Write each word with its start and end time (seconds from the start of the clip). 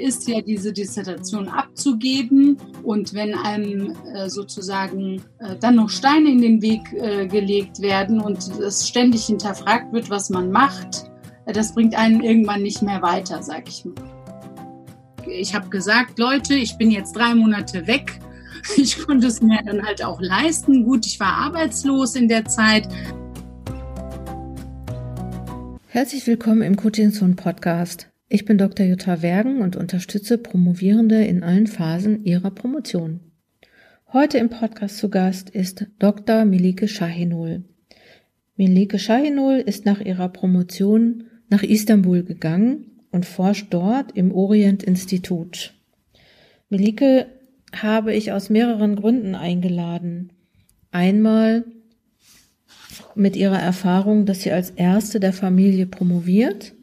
ist 0.00 0.26
ja, 0.28 0.40
diese 0.40 0.72
Dissertation 0.72 1.48
abzugeben. 1.48 2.56
Und 2.82 3.14
wenn 3.14 3.34
einem 3.34 3.96
äh, 4.14 4.28
sozusagen 4.28 5.22
äh, 5.38 5.56
dann 5.60 5.76
noch 5.76 5.90
Steine 5.90 6.30
in 6.30 6.40
den 6.40 6.62
Weg 6.62 6.80
äh, 6.92 7.26
gelegt 7.26 7.80
werden 7.80 8.20
und 8.20 8.38
es 8.58 8.88
ständig 8.88 9.26
hinterfragt 9.26 9.92
wird, 9.92 10.10
was 10.10 10.30
man 10.30 10.50
macht, 10.50 11.10
äh, 11.46 11.52
das 11.52 11.74
bringt 11.74 11.94
einen 11.94 12.20
irgendwann 12.22 12.62
nicht 12.62 12.82
mehr 12.82 13.02
weiter, 13.02 13.42
sag 13.42 13.68
ich 13.68 13.84
mal. 13.84 13.94
Ich 15.26 15.54
habe 15.54 15.68
gesagt, 15.68 16.18
Leute, 16.18 16.54
ich 16.54 16.76
bin 16.76 16.90
jetzt 16.90 17.14
drei 17.14 17.34
Monate 17.34 17.86
weg. 17.86 18.18
Ich 18.76 18.98
konnte 19.06 19.26
es 19.26 19.40
mir 19.40 19.58
dann 19.64 19.82
halt 19.82 20.04
auch 20.04 20.20
leisten. 20.20 20.84
Gut, 20.84 21.06
ich 21.06 21.18
war 21.18 21.32
arbeitslos 21.32 22.14
in 22.14 22.28
der 22.28 22.44
Zeit. 22.44 22.86
Herzlich 25.86 26.26
willkommen 26.26 26.60
im 26.60 26.76
Zone 27.12 27.34
Podcast. 27.36 28.09
Ich 28.32 28.44
bin 28.44 28.58
Dr. 28.58 28.86
Jutta 28.86 29.22
Wergen 29.22 29.60
und 29.60 29.74
unterstütze 29.74 30.38
Promovierende 30.38 31.24
in 31.24 31.42
allen 31.42 31.66
Phasen 31.66 32.24
ihrer 32.24 32.52
Promotion. 32.52 33.18
Heute 34.12 34.38
im 34.38 34.48
Podcast 34.48 34.98
zu 34.98 35.08
Gast 35.08 35.50
ist 35.50 35.86
Dr. 35.98 36.44
Melike 36.44 36.86
Shahinul. 36.86 37.64
Melike 38.56 39.00
Shahinul 39.00 39.54
ist 39.54 39.84
nach 39.84 40.00
ihrer 40.00 40.28
Promotion 40.28 41.24
nach 41.48 41.64
Istanbul 41.64 42.22
gegangen 42.22 43.00
und 43.10 43.26
forscht 43.26 43.66
dort 43.70 44.16
im 44.16 44.32
Orient 44.32 44.84
Institut. 44.84 45.74
Melike 46.68 47.26
habe 47.74 48.14
ich 48.14 48.30
aus 48.30 48.48
mehreren 48.48 48.94
Gründen 48.94 49.34
eingeladen. 49.34 50.32
Einmal 50.92 51.64
mit 53.16 53.34
ihrer 53.34 53.58
Erfahrung, 53.58 54.24
dass 54.24 54.42
sie 54.42 54.52
als 54.52 54.70
erste 54.70 55.18
der 55.18 55.32
Familie 55.32 55.86
promoviert 55.86 56.74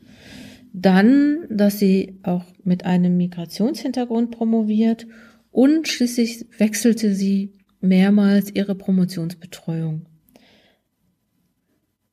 dann, 0.79 1.47
dass 1.49 1.79
sie 1.79 2.19
auch 2.21 2.45
mit 2.63 2.85
einem 2.85 3.17
Migrationshintergrund 3.17 4.29
promoviert 4.29 5.07
und 5.49 5.87
schließlich 5.87 6.45
wechselte 6.59 7.15
sie 7.15 7.53
mehrmals 7.81 8.53
ihre 8.53 8.75
Promotionsbetreuung. 8.75 10.05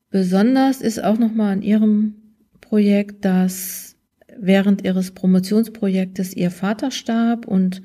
Besonders 0.09 0.81
ist 0.81 1.03
auch 1.03 1.19
nochmal 1.19 1.53
an 1.53 1.61
ihrem 1.61 2.15
Projekt, 2.59 3.23
dass 3.23 3.97
während 4.35 4.83
ihres 4.83 5.11
Promotionsprojektes 5.11 6.35
ihr 6.35 6.49
Vater 6.49 6.89
starb 6.89 7.47
und 7.47 7.83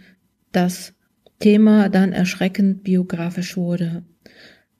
das 0.53 0.95
Thema 1.41 1.91
dann 1.91 2.13
erschreckend 2.13 2.85
biografisch 2.85 3.57
wurde. 3.57 4.05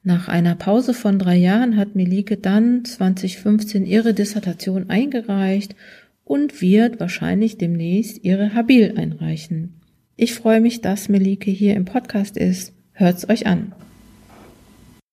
Nach 0.03 0.27
einer 0.27 0.55
Pause 0.55 0.95
von 0.95 1.19
drei 1.19 1.35
Jahren 1.35 1.77
hat 1.77 1.93
Melike 1.93 2.35
dann 2.35 2.83
2015 2.83 3.85
ihre 3.85 4.15
Dissertation 4.15 4.89
eingereicht 4.89 5.75
und 6.23 6.59
wird 6.59 6.99
wahrscheinlich 6.99 7.59
demnächst 7.59 8.23
ihre 8.23 8.55
Habil 8.55 8.95
einreichen. 8.97 9.79
Ich 10.15 10.33
freue 10.33 10.59
mich, 10.59 10.81
dass 10.81 11.07
Melike 11.07 11.51
hier 11.51 11.75
im 11.75 11.85
Podcast 11.85 12.35
ist. 12.35 12.73
Hört's 12.93 13.29
euch 13.29 13.45
an. 13.45 13.75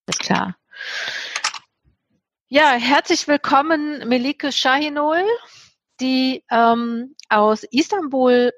Ist 0.06 0.20
klar. 0.20 0.56
Ja, 2.48 2.72
herzlich 2.72 3.28
willkommen, 3.28 4.09
Melike 4.09 4.53
Shahinol, 4.53 5.22
die 6.00 6.42
ähm, 6.50 7.14
aus 7.28 7.62
Istanbul 7.64 8.53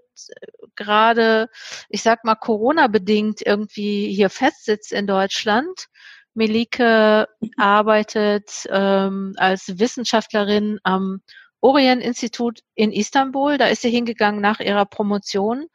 gerade, 0.77 1.49
ich 1.89 2.03
sag 2.03 2.25
mal, 2.25 2.37
Corona-bedingt 2.37 3.43
irgendwie 3.45 4.13
hier 4.13 4.31
festsitzt 4.31 4.93
in 4.93 5.09
Deutschland 5.09 5.89
Melike 6.35 7.29
arbeitet 7.57 8.67
ähm, 8.71 9.35
als 9.37 9.79
Wissenschaftlerin 9.79 10.79
am 10.83 11.23
Orient-Institut 11.61 12.61
in 12.75 12.93
Istanbul. 12.93 13.59
Da 13.59 13.67
ist 13.67 13.83
sie 13.83 13.91
hingegangen 13.91 14.41
nach 14.41 14.61
ihrer 14.61 14.87
Promotion. 14.87 15.67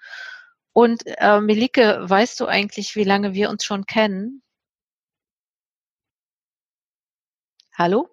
Und 0.73 1.03
äh, 1.05 1.39
Melike, 1.39 1.99
weißt 2.01 2.39
du 2.39 2.47
eigentlich, 2.47 2.95
wie 2.95 3.03
lange 3.03 3.33
wir 3.33 3.49
uns 3.49 3.63
schon 3.63 3.85
kennen? 3.85 4.41
Hallo? 7.77 8.09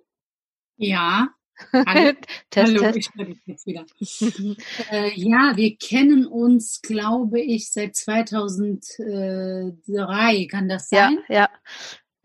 Ja. 0.76 1.28
Hallo, 1.72 2.12
Test, 2.50 2.69
Hallo 2.69 2.80
Test. 2.80 2.98
ich 2.98 3.09
dich 3.10 3.38
jetzt 3.47 3.66
wieder. 3.66 3.86
äh, 4.91 5.12
ja, 5.14 5.53
wir 5.56 5.76
kennen 5.76 6.26
uns, 6.26 6.82
glaube 6.82 7.41
ich, 7.41 7.70
seit 7.70 7.97
2003. 7.97 10.47
Kann 10.50 10.69
das 10.69 10.88
sein? 10.88 11.19
Ja, 11.28 11.34
ja. 11.34 11.48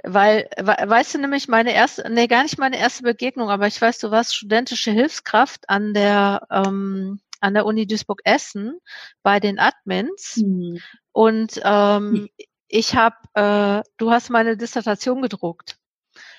Weil, 0.08 0.50
weißt 0.58 1.16
du 1.16 1.20
nämlich, 1.20 1.48
meine 1.48 1.74
erste, 1.74 2.10
nee, 2.10 2.28
gar 2.28 2.44
nicht 2.44 2.58
meine 2.58 2.80
erste 2.80 3.04
Begegnung, 3.04 3.50
aber 3.50 3.68
ich 3.68 3.82
weiß, 3.82 4.00
du 4.00 4.12
warst 4.12 4.36
studentische 4.36 4.92
Hilfskraft 4.92 5.70
an 5.70 5.94
der, 5.94 6.48
ähm, 6.50 7.20
an 7.42 7.54
der 7.54 7.66
Uni 7.66 7.86
Duisburg-Essen 7.86 8.80
bei 9.24 9.40
den 9.40 9.60
Admins. 9.60 10.38
Mhm. 10.38 10.80
Und 11.12 11.62
ähm, 11.64 12.12
mhm. 12.12 12.30
ich 12.68 12.96
habe, 12.96 13.16
äh, 13.34 13.84
du 13.98 14.12
hast 14.12 14.30
meine 14.30 14.58
Dissertation 14.58 15.22
gedruckt. 15.22 15.78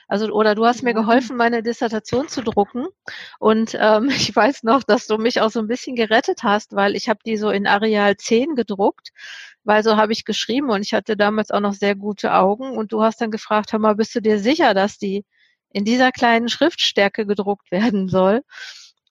Also 0.09 0.33
oder 0.33 0.55
du 0.55 0.65
hast 0.67 0.83
mir 0.83 0.95
geholfen, 0.95 1.37
meine 1.37 1.63
Dissertation 1.63 2.29
zu 2.29 2.43
drucken. 2.43 2.87
Und 3.39 3.77
ähm, 3.79 4.09
ich 4.11 4.35
weiß 4.35 4.63
noch, 4.65 4.83
dass 4.83 5.07
du 5.07 5.19
mich 5.19 5.41
auch 5.41 5.51
so 5.51 5.61
ein 5.61 5.69
bisschen 5.69 5.97
gerettet 5.97 6.43
hast, 6.43 6.75
weil 6.75 6.97
ich 6.97 7.09
habe 7.09 7.21
die 7.25 7.37
so 7.37 7.51
in 7.51 7.67
Areal 7.67 8.17
10 8.17 8.55
gedruckt, 8.57 9.11
weil 9.65 9.83
so 9.85 9.97
habe 9.97 10.13
ich 10.13 10.25
geschrieben 10.25 10.71
und 10.71 10.83
ich 10.83 10.95
hatte 10.95 11.17
damals 11.17 11.51
auch 11.51 11.61
noch 11.61 11.75
sehr 11.75 11.95
gute 11.95 12.33
Augen. 12.35 12.77
Und 12.77 12.93
du 12.93 13.03
hast 13.03 13.21
dann 13.21 13.31
gefragt, 13.31 13.73
hör 13.73 13.79
mal, 13.79 13.95
bist 13.97 14.15
du 14.15 14.21
dir 14.23 14.39
sicher, 14.41 14.75
dass 14.75 14.99
die 14.99 15.25
in 15.71 15.85
dieser 15.85 16.13
kleinen 16.13 16.49
Schriftstärke 16.49 17.27
gedruckt 17.27 17.71
werden 17.71 18.09
soll? 18.09 18.43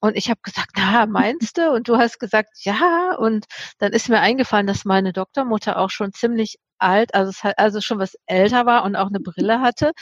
Und 0.00 0.16
ich 0.16 0.30
habe 0.30 0.40
gesagt, 0.42 0.72
na, 0.76 1.06
meinst 1.06 1.58
du? 1.58 1.72
Und 1.72 1.88
du 1.88 1.96
hast 1.98 2.18
gesagt, 2.20 2.50
ja. 2.62 3.14
Und 3.18 3.46
dann 3.78 3.92
ist 3.92 4.08
mir 4.08 4.20
eingefallen, 4.20 4.66
dass 4.66 4.84
meine 4.84 5.12
Doktormutter 5.12 5.78
auch 5.78 5.90
schon 5.90 6.12
ziemlich 6.12 6.58
alt, 6.78 7.14
also 7.14 7.30
es 7.30 7.44
hat 7.44 7.58
also 7.58 7.80
schon 7.80 7.98
was 7.98 8.16
älter 8.26 8.66
war 8.66 8.84
und 8.84 8.96
auch 8.96 9.08
eine 9.08 9.20
Brille 9.20 9.60
hatte. 9.60 9.92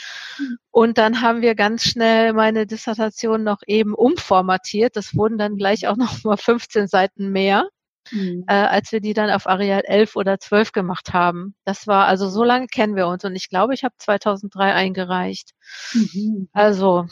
Und 0.71 0.97
dann 0.97 1.21
haben 1.21 1.41
wir 1.41 1.55
ganz 1.55 1.83
schnell 1.83 2.33
meine 2.33 2.67
Dissertation 2.67 3.43
noch 3.43 3.61
eben 3.67 3.93
umformatiert. 3.93 4.95
Das 4.95 5.15
wurden 5.15 5.37
dann 5.37 5.57
gleich 5.57 5.87
auch 5.87 5.97
noch 5.97 6.23
mal 6.23 6.37
15 6.37 6.87
Seiten 6.87 7.31
mehr. 7.31 7.67
Mhm. 8.11 8.45
Äh, 8.47 8.53
als 8.53 8.91
wir 8.91 9.01
die 9.01 9.13
dann 9.13 9.29
auf 9.29 9.47
Areal 9.47 9.81
11 9.85 10.15
oder 10.15 10.39
12 10.39 10.71
gemacht 10.71 11.13
haben. 11.13 11.55
Das 11.65 11.87
war, 11.87 12.05
also 12.05 12.29
so 12.29 12.43
lange 12.43 12.67
kennen 12.67 12.95
wir 12.95 13.07
uns 13.07 13.25
und 13.25 13.35
ich 13.35 13.49
glaube, 13.49 13.73
ich 13.73 13.83
habe 13.83 13.95
2003 13.97 14.73
eingereicht. 14.73 15.51
Mhm. 15.93 16.47
Also 16.53 17.05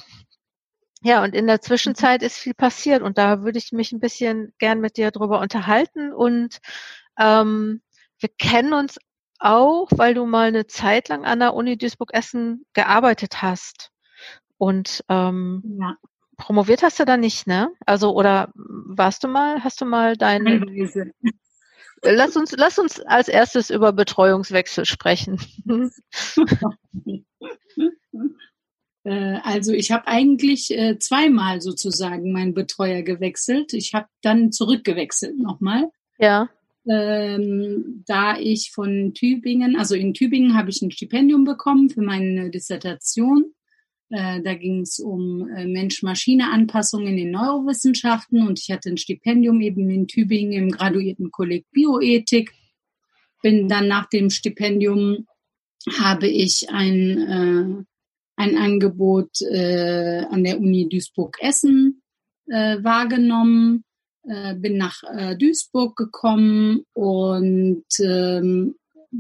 ja, 1.05 1.23
und 1.23 1.35
in 1.35 1.45
der 1.45 1.61
Zwischenzeit 1.61 2.23
ist 2.23 2.37
viel 2.37 2.55
passiert 2.55 3.03
und 3.03 3.17
da 3.19 3.43
würde 3.43 3.59
ich 3.59 3.71
mich 3.71 3.91
ein 3.91 3.99
bisschen 3.99 4.53
gern 4.57 4.81
mit 4.81 4.97
dir 4.97 5.11
drüber 5.11 5.39
unterhalten 5.39 6.11
und 6.11 6.57
ähm, 7.19 7.81
wir 8.19 8.29
kennen 8.39 8.73
uns 8.73 8.97
auch, 9.40 9.90
weil 9.91 10.13
du 10.13 10.25
mal 10.25 10.47
eine 10.47 10.68
Zeit 10.68 11.09
lang 11.09 11.25
an 11.25 11.40
der 11.40 11.53
Uni 11.53 11.78
Duisburg-Essen 11.78 12.66
gearbeitet 12.73 13.41
hast 13.41 13.91
und 14.57 15.03
ähm, 15.09 15.78
ja. 15.79 15.97
promoviert 16.38 16.84
hast 16.84 17.00
du 17.00 17.06
da 17.06 17.18
nicht, 17.18 17.47
ne? 17.47 17.69
Also 17.85 18.13
oder 18.13 18.51
warst 18.56 19.23
du 19.23 19.28
mal, 19.28 19.63
hast 19.63 19.81
du 19.81 19.85
mal 19.85 20.16
deine 20.16 20.66
Lass 22.01 22.35
uns, 22.35 22.51
lass 22.51 22.78
uns 22.78 23.00
als 23.00 23.28
erstes 23.28 23.69
über 23.69 23.91
Betreuungswechsel 23.91 24.85
sprechen. 24.85 25.40
Äh, 29.07 29.40
also 29.44 29.72
ich 29.72 29.91
habe 29.91 30.07
eigentlich 30.07 30.72
äh, 30.72 30.97
zweimal 30.97 31.62
sozusagen 31.62 32.31
meinen 32.31 32.56
Betreuer 32.56 33.03
gewechselt. 33.03 33.72
Ich 33.73 33.94
habe 33.94 34.07
dann 34.23 34.52
zurückgewechselt 34.52 35.38
nochmal. 35.38 35.91
Ja. 36.17 36.50
Ähm, 36.88 38.03
da 38.06 38.38
ich 38.38 38.72
von 38.72 39.13
Tübingen, 39.13 39.75
also 39.75 39.96
in 39.96 40.13
Tübingen 40.13 40.56
habe 40.56 40.69
ich 40.69 40.81
ein 40.81 40.91
Stipendium 40.91 41.44
bekommen 41.44 41.90
für 41.90 42.01
meine 42.01 42.51
Dissertation. 42.51 43.53
Äh, 44.09 44.41
da 44.44 44.53
ging 44.53 44.81
es 44.81 45.00
um 45.00 45.50
äh, 45.50 45.66
Mensch-Maschine-Anpassung 45.66 47.07
in 47.07 47.18
den 47.18 47.31
Neurowissenschaften 47.31 48.47
und 48.47 48.59
ich 48.59 48.69
hatte 48.72 48.90
ein 48.90 48.97
Stipendium 48.97 49.62
eben 49.62 49.90
in 49.90 50.07
Tübingen 50.07 50.53
im 50.53 50.69
Graduiertenkolleg 50.69 51.66
Bioethik. 51.72 52.52
Bin 53.41 53.67
dann 53.67 53.88
nach 53.88 54.08
dem 54.08 54.29
Stipendium 54.29 55.26
habe 55.99 56.28
ich 56.28 56.70
ein 56.70 57.17
äh, 57.17 57.84
ein 58.35 58.58
Angebot 58.58 59.41
äh, 59.41 60.26
an 60.29 60.43
der 60.43 60.59
Uni 60.59 60.90
Duisburg-Essen 60.90 62.02
äh, 62.47 62.84
wahrgenommen, 62.84 63.84
äh, 64.27 64.55
bin 64.55 64.77
nach 64.77 65.03
äh, 65.03 65.35
Duisburg 65.35 65.95
gekommen 65.95 66.85
und 66.93 67.85
ähm, 67.99 68.75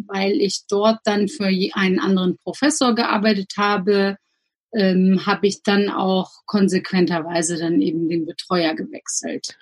weil 0.07 0.33
ich 0.41 0.63
dort 0.67 0.99
dann 1.03 1.27
für 1.27 1.45
einen 1.45 1.99
anderen 1.99 2.37
Professor 2.37 2.95
gearbeitet 2.95 3.53
habe, 3.57 4.17
ähm, 4.73 5.25
habe 5.25 5.47
ich 5.47 5.63
dann 5.63 5.89
auch 5.89 6.31
konsequenterweise 6.45 7.57
dann 7.57 7.81
eben 7.81 8.09
den 8.09 8.25
Betreuer 8.25 8.75
gewechselt. 8.75 9.57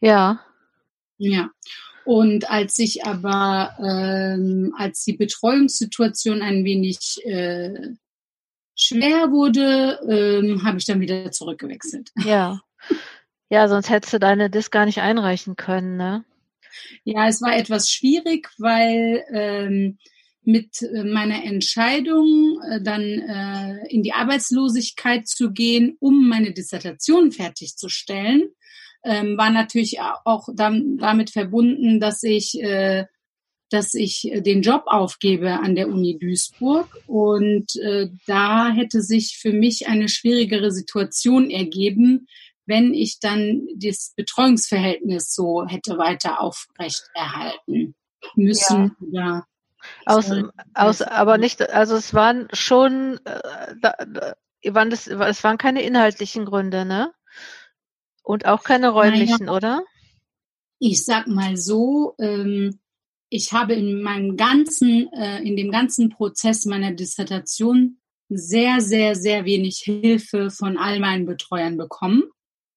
Ja. 0.00 0.40
Ja. 1.16 1.50
Und 2.04 2.50
als 2.50 2.78
ich 2.78 3.04
aber, 3.06 3.76
ähm, 3.78 4.74
als 4.76 5.04
die 5.04 5.16
Betreuungssituation 5.16 6.42
ein 6.42 6.64
wenig 6.64 7.24
äh, 7.24 7.94
schwer 8.74 9.30
wurde, 9.30 10.00
ähm, 10.08 10.64
habe 10.64 10.78
ich 10.78 10.84
dann 10.84 11.00
wieder 11.00 11.30
zurückgewechselt. 11.30 12.10
Ja. 12.24 12.60
Ja, 13.52 13.68
sonst 13.68 13.90
hättest 13.90 14.14
du 14.14 14.18
deine 14.18 14.48
Disk 14.48 14.72
gar 14.72 14.86
nicht 14.86 15.02
einreichen 15.02 15.56
können, 15.56 15.98
ne? 15.98 16.24
Ja, 17.04 17.28
es 17.28 17.42
war 17.42 17.54
etwas 17.54 17.90
schwierig, 17.90 18.48
weil 18.56 19.22
ähm, 19.30 19.98
mit 20.42 20.80
äh, 20.80 21.04
meiner 21.04 21.44
Entscheidung, 21.44 22.58
äh, 22.66 22.80
dann 22.80 23.02
äh, 23.02 23.86
in 23.90 24.02
die 24.02 24.14
Arbeitslosigkeit 24.14 25.28
zu 25.28 25.50
gehen, 25.52 25.98
um 26.00 26.30
meine 26.30 26.54
Dissertation 26.54 27.30
fertigzustellen, 27.30 28.44
ähm, 29.04 29.36
war 29.36 29.50
natürlich 29.50 30.00
auch 30.00 30.48
dann, 30.54 30.96
damit 30.96 31.28
verbunden, 31.28 32.00
dass 32.00 32.22
ich, 32.22 32.58
äh, 32.58 33.04
dass 33.68 33.92
ich 33.92 34.32
den 34.34 34.62
Job 34.62 34.84
aufgebe 34.86 35.60
an 35.60 35.74
der 35.74 35.88
Uni 35.88 36.18
Duisburg. 36.18 36.88
Und 37.06 37.76
äh, 37.76 38.08
da 38.26 38.70
hätte 38.70 39.02
sich 39.02 39.36
für 39.38 39.52
mich 39.52 39.88
eine 39.88 40.08
schwierigere 40.08 40.72
Situation 40.72 41.50
ergeben, 41.50 42.28
wenn 42.66 42.94
ich 42.94 43.18
dann 43.20 43.66
das 43.76 44.12
Betreuungsverhältnis 44.16 45.34
so 45.34 45.66
hätte 45.66 45.98
weiter 45.98 46.40
aufrechterhalten 46.40 47.94
müssen. 48.34 48.96
Ja. 49.12 49.44
Aus, 50.06 50.30
aus, 50.74 51.02
aber 51.02 51.38
nicht, 51.38 51.70
also 51.70 51.96
es 51.96 52.14
waren 52.14 52.48
schon, 52.52 53.18
äh, 53.24 53.74
da, 53.80 53.94
da, 54.06 54.34
waren 54.70 54.90
das, 54.90 55.08
es 55.08 55.42
waren 55.42 55.58
keine 55.58 55.82
inhaltlichen 55.82 56.44
Gründe, 56.44 56.84
ne? 56.84 57.12
Und 58.22 58.46
auch 58.46 58.62
keine 58.62 58.90
räumlichen, 58.90 59.46
naja, 59.46 59.56
oder? 59.56 59.84
Ich 60.78 61.04
sag 61.04 61.26
mal 61.26 61.56
so, 61.56 62.14
ähm, 62.20 62.78
ich 63.28 63.52
habe 63.52 63.72
in 63.72 64.02
meinem 64.02 64.36
ganzen, 64.36 65.12
äh, 65.12 65.42
in 65.42 65.56
dem 65.56 65.72
ganzen 65.72 66.10
Prozess 66.10 66.64
meiner 66.64 66.92
Dissertation 66.92 67.98
sehr, 68.28 68.80
sehr, 68.80 69.16
sehr 69.16 69.44
wenig 69.44 69.78
Hilfe 69.78 70.50
von 70.50 70.76
all 70.76 71.00
meinen 71.00 71.26
Betreuern 71.26 71.76
bekommen. 71.76 72.24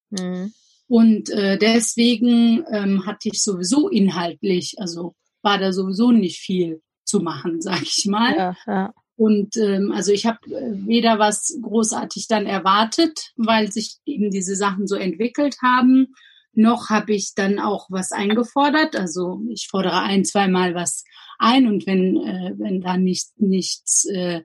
Mhm. 0.09 0.53
Und 0.87 1.29
äh, 1.31 1.57
deswegen 1.57 2.63
ähm, 2.71 3.05
hatte 3.05 3.29
ich 3.29 3.41
sowieso 3.41 3.89
inhaltlich, 3.89 4.75
also 4.77 5.15
war 5.41 5.57
da 5.57 5.73
sowieso 5.73 6.11
nicht 6.11 6.39
viel 6.39 6.81
zu 7.03 7.19
machen, 7.19 7.59
sag 7.61 7.81
ich 7.81 8.05
mal. 8.05 8.35
Ja, 8.35 8.57
ja. 8.67 8.93
Und 9.17 9.55
ähm, 9.55 9.93
also 9.93 10.11
ich 10.11 10.25
habe 10.25 10.39
äh, 10.47 10.73
weder 10.85 11.19
was 11.19 11.57
großartig 11.61 12.27
dann 12.27 12.45
erwartet, 12.45 13.31
weil 13.37 13.71
sich 13.71 13.97
eben 14.05 14.29
diese 14.29 14.55
Sachen 14.55 14.87
so 14.87 14.95
entwickelt 14.95 15.57
haben, 15.63 16.13
noch 16.51 16.89
habe 16.89 17.13
ich 17.13 17.33
dann 17.33 17.59
auch 17.59 17.87
was 17.89 18.11
eingefordert. 18.11 18.95
Also 18.95 19.41
ich 19.49 19.67
fordere 19.69 20.01
ein, 20.01 20.25
zweimal 20.25 20.75
was 20.75 21.03
ein 21.37 21.67
und 21.67 21.85
wenn, 21.85 22.17
äh, 22.17 22.53
wenn 22.57 22.81
da 22.81 22.97
nicht, 22.97 23.29
nichts 23.37 24.05
äh, 24.05 24.41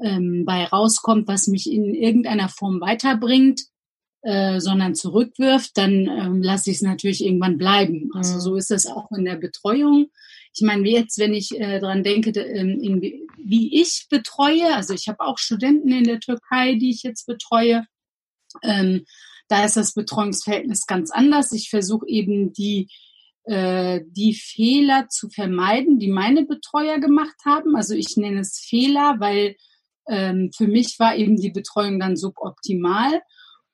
ähm, 0.00 0.44
bei 0.44 0.64
rauskommt, 0.64 1.28
was 1.28 1.46
mich 1.46 1.70
in 1.70 1.94
irgendeiner 1.94 2.48
Form 2.48 2.80
weiterbringt, 2.80 3.62
äh, 4.28 4.60
sondern 4.60 4.94
zurückwirft, 4.94 5.70
dann 5.78 6.06
ähm, 6.06 6.42
lasse 6.42 6.68
ich 6.68 6.76
es 6.76 6.82
natürlich 6.82 7.24
irgendwann 7.24 7.56
bleiben. 7.56 8.10
Also 8.12 8.34
mhm. 8.34 8.40
so 8.40 8.56
ist 8.56 8.70
das 8.70 8.84
auch 8.84 9.10
in 9.12 9.24
der 9.24 9.36
Betreuung. 9.36 10.10
Ich 10.54 10.60
meine, 10.60 10.86
jetzt, 10.86 11.18
wenn 11.18 11.32
ich 11.32 11.58
äh, 11.58 11.80
daran 11.80 12.02
denke, 12.02 12.38
ähm, 12.38 12.78
in, 12.78 13.00
wie 13.42 13.80
ich 13.80 14.06
betreue, 14.10 14.74
also 14.74 14.92
ich 14.92 15.08
habe 15.08 15.20
auch 15.20 15.38
Studenten 15.38 15.90
in 15.90 16.04
der 16.04 16.20
Türkei, 16.20 16.74
die 16.74 16.90
ich 16.90 17.04
jetzt 17.04 17.26
betreue, 17.26 17.86
ähm, 18.62 19.06
da 19.48 19.64
ist 19.64 19.78
das 19.78 19.94
Betreuungsverhältnis 19.94 20.84
ganz 20.86 21.10
anders. 21.10 21.52
Ich 21.52 21.70
versuche 21.70 22.06
eben 22.06 22.52
die 22.52 22.88
äh, 23.44 24.02
die 24.08 24.34
Fehler 24.34 25.08
zu 25.08 25.30
vermeiden, 25.30 25.98
die 25.98 26.08
meine 26.08 26.44
Betreuer 26.44 26.98
gemacht 26.98 27.36
haben. 27.46 27.76
Also 27.76 27.94
ich 27.94 28.18
nenne 28.18 28.40
es 28.40 28.58
Fehler, 28.58 29.16
weil 29.20 29.56
ähm, 30.06 30.50
für 30.54 30.66
mich 30.66 30.98
war 30.98 31.16
eben 31.16 31.36
die 31.36 31.50
Betreuung 31.50 31.98
dann 31.98 32.18
suboptimal. 32.18 33.22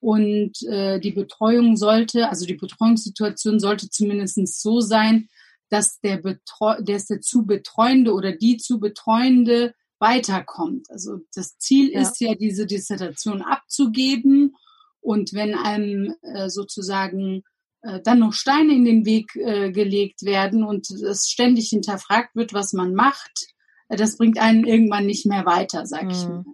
Und 0.04 0.62
äh, 0.64 1.00
die 1.00 1.12
Betreuung 1.12 1.78
sollte, 1.78 2.28
also 2.28 2.44
die 2.44 2.56
Betreuungssituation 2.56 3.58
sollte 3.58 3.88
zumindest 3.88 4.60
so 4.60 4.80
sein, 4.80 5.30
dass 5.70 5.98
der, 6.00 6.18
Betreu 6.18 6.78
dass 6.82 7.06
der 7.06 7.22
zu 7.22 7.46
Betreuende 7.46 8.12
oder 8.12 8.32
die 8.32 8.58
zu 8.58 8.78
Betreuende 8.78 9.72
weiterkommt. 9.98 10.90
Also 10.90 11.20
das 11.34 11.56
Ziel 11.56 11.90
ja. 11.90 12.02
ist 12.02 12.20
ja, 12.20 12.34
diese 12.34 12.66
Dissertation 12.66 13.40
abzugeben. 13.40 14.56
Und 15.00 15.32
wenn 15.32 15.54
einem 15.54 16.14
äh, 16.20 16.50
sozusagen 16.50 17.42
äh, 17.80 18.02
dann 18.02 18.18
noch 18.18 18.34
Steine 18.34 18.74
in 18.74 18.84
den 18.84 19.06
Weg 19.06 19.34
äh, 19.36 19.72
gelegt 19.72 20.26
werden 20.26 20.64
und 20.64 20.90
es 20.90 21.30
ständig 21.30 21.70
hinterfragt 21.70 22.36
wird, 22.36 22.52
was 22.52 22.74
man 22.74 22.94
macht, 22.94 23.46
äh, 23.88 23.96
das 23.96 24.18
bringt 24.18 24.38
einen 24.38 24.64
irgendwann 24.64 25.06
nicht 25.06 25.24
mehr 25.24 25.46
weiter, 25.46 25.86
sag 25.86 26.10
ich 26.10 26.24
hm. 26.24 26.28
mal. 26.30 26.44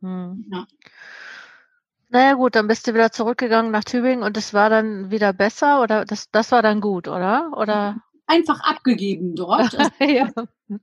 Hm. 0.00 0.46
Ja. 0.52 0.66
Naja 2.14 2.34
gut, 2.34 2.54
dann 2.54 2.68
bist 2.68 2.86
du 2.86 2.94
wieder 2.94 3.10
zurückgegangen 3.10 3.72
nach 3.72 3.82
Tübingen 3.82 4.22
und 4.22 4.36
es 4.36 4.54
war 4.54 4.70
dann 4.70 5.10
wieder 5.10 5.32
besser 5.32 5.82
oder 5.82 6.04
das, 6.04 6.30
das 6.30 6.52
war 6.52 6.62
dann 6.62 6.80
gut, 6.80 7.08
oder? 7.08 7.50
Oder? 7.56 8.00
Einfach 8.28 8.60
abgegeben 8.60 9.34
dort. 9.34 9.72
ja, 9.98 10.30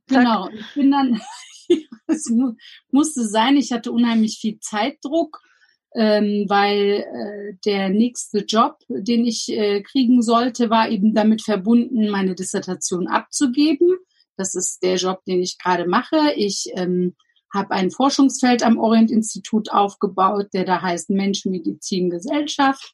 genau. 0.07 0.49
Ich 0.49 0.73
bin 0.73 0.91
dann, 0.91 1.21
es 2.07 2.29
mu 2.29 2.51
musste 2.91 3.25
sein, 3.25 3.55
ich 3.55 3.71
hatte 3.71 3.93
unheimlich 3.93 4.39
viel 4.41 4.59
Zeitdruck, 4.59 5.39
ähm, 5.95 6.47
weil 6.49 7.05
äh, 7.07 7.57
der 7.63 7.87
nächste 7.87 8.39
Job, 8.39 8.79
den 8.89 9.25
ich 9.25 9.47
äh, 9.47 9.83
kriegen 9.83 10.21
sollte, 10.21 10.69
war 10.69 10.89
eben 10.89 11.13
damit 11.13 11.43
verbunden, 11.43 12.09
meine 12.09 12.35
Dissertation 12.35 13.07
abzugeben. 13.07 13.99
Das 14.35 14.53
ist 14.53 14.83
der 14.83 14.97
Job, 14.97 15.23
den 15.23 15.41
ich 15.41 15.57
gerade 15.57 15.87
mache. 15.87 16.33
Ich 16.35 16.73
ähm, 16.75 17.15
habe 17.53 17.71
ein 17.71 17.91
Forschungsfeld 17.91 18.63
am 18.63 18.77
Orient-Institut 18.77 19.71
aufgebaut, 19.71 20.47
der 20.53 20.65
da 20.65 20.81
heißt 20.81 21.09
Mensch, 21.09 21.45
Medizin, 21.45 22.09
Gesellschaft. 22.09 22.93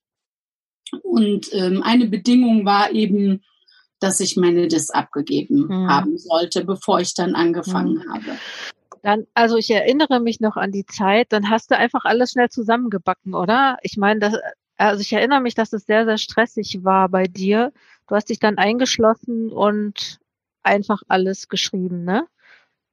Und 1.04 1.54
ähm, 1.54 1.84
eine 1.84 2.08
Bedingung 2.08 2.66
war 2.66 2.92
eben, 2.92 3.44
dass 4.00 4.20
ich 4.20 4.38
meine 4.38 4.68
Dis 4.68 4.90
abgegeben 4.90 5.68
mhm. 5.68 5.90
haben 5.90 6.18
sollte, 6.18 6.64
bevor 6.64 7.00
ich 7.00 7.14
dann 7.14 7.36
angefangen 7.36 8.04
mhm. 8.06 8.14
habe. 8.14 8.38
Dann, 9.04 9.28
also 9.34 9.58
ich 9.58 9.70
erinnere 9.70 10.20
mich 10.20 10.40
noch 10.40 10.58
an 10.58 10.72
die 10.72 10.86
Zeit, 10.86 11.32
dann 11.32 11.50
hast 11.50 11.72
du 11.72 11.78
einfach 11.78 12.06
alles 12.06 12.32
schnell 12.32 12.50
zusammengebacken, 12.50 13.34
oder? 13.34 13.78
Ich 13.82 13.98
meine, 13.98 14.20
das, 14.20 14.36
also 14.78 15.02
ich 15.02 15.14
erinnere 15.14 15.42
mich, 15.42 15.56
dass 15.56 15.74
es 15.74 15.86
sehr, 15.86 16.06
sehr 16.06 16.18
stressig 16.18 16.84
war 16.84 17.10
bei 17.10 17.26
dir. 17.26 17.72
Du 18.08 18.16
hast 18.16 18.30
dich 18.30 18.40
dann 18.40 18.58
eingeschlossen 18.58 19.52
und 19.52 20.20
einfach 20.64 21.02
alles 21.08 21.48
geschrieben, 21.48 22.04
ne? 22.04 22.28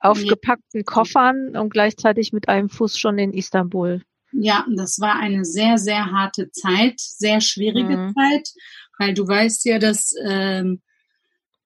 Aufgepackten 0.04 0.84
Koffern 0.84 1.56
und 1.56 1.70
gleichzeitig 1.70 2.32
mit 2.32 2.48
einem 2.48 2.68
Fuß 2.68 2.98
schon 2.98 3.18
in 3.18 3.32
Istanbul. 3.32 4.02
Ja, 4.32 4.66
das 4.74 5.00
war 5.00 5.16
eine 5.16 5.44
sehr, 5.44 5.78
sehr 5.78 6.10
harte 6.10 6.50
Zeit, 6.50 6.98
sehr 6.98 7.40
schwierige 7.40 7.96
mhm. 7.96 8.14
Zeit, 8.14 8.48
weil 8.98 9.14
du 9.14 9.26
weißt 9.26 9.64
ja, 9.64 9.78
dass, 9.78 10.12
ähm, 10.26 10.82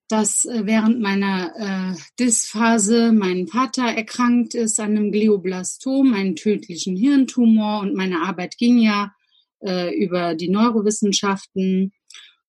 dass 0.08 0.44
äh, 0.44 0.66
während 0.66 1.00
meiner 1.00 1.94
äh, 1.96 2.00
Dysphase 2.20 3.12
mein 3.12 3.48
Vater 3.48 3.84
erkrankt 3.84 4.54
ist 4.54 4.78
an 4.80 4.96
einem 4.96 5.12
Glioblastom, 5.12 6.14
einen 6.14 6.36
tödlichen 6.36 6.94
Hirntumor 6.96 7.80
und 7.80 7.94
meine 7.94 8.20
Arbeit 8.22 8.56
ging 8.58 8.78
ja 8.78 9.12
äh, 9.60 9.94
über 9.94 10.34
die 10.34 10.50
Neurowissenschaften 10.50 11.92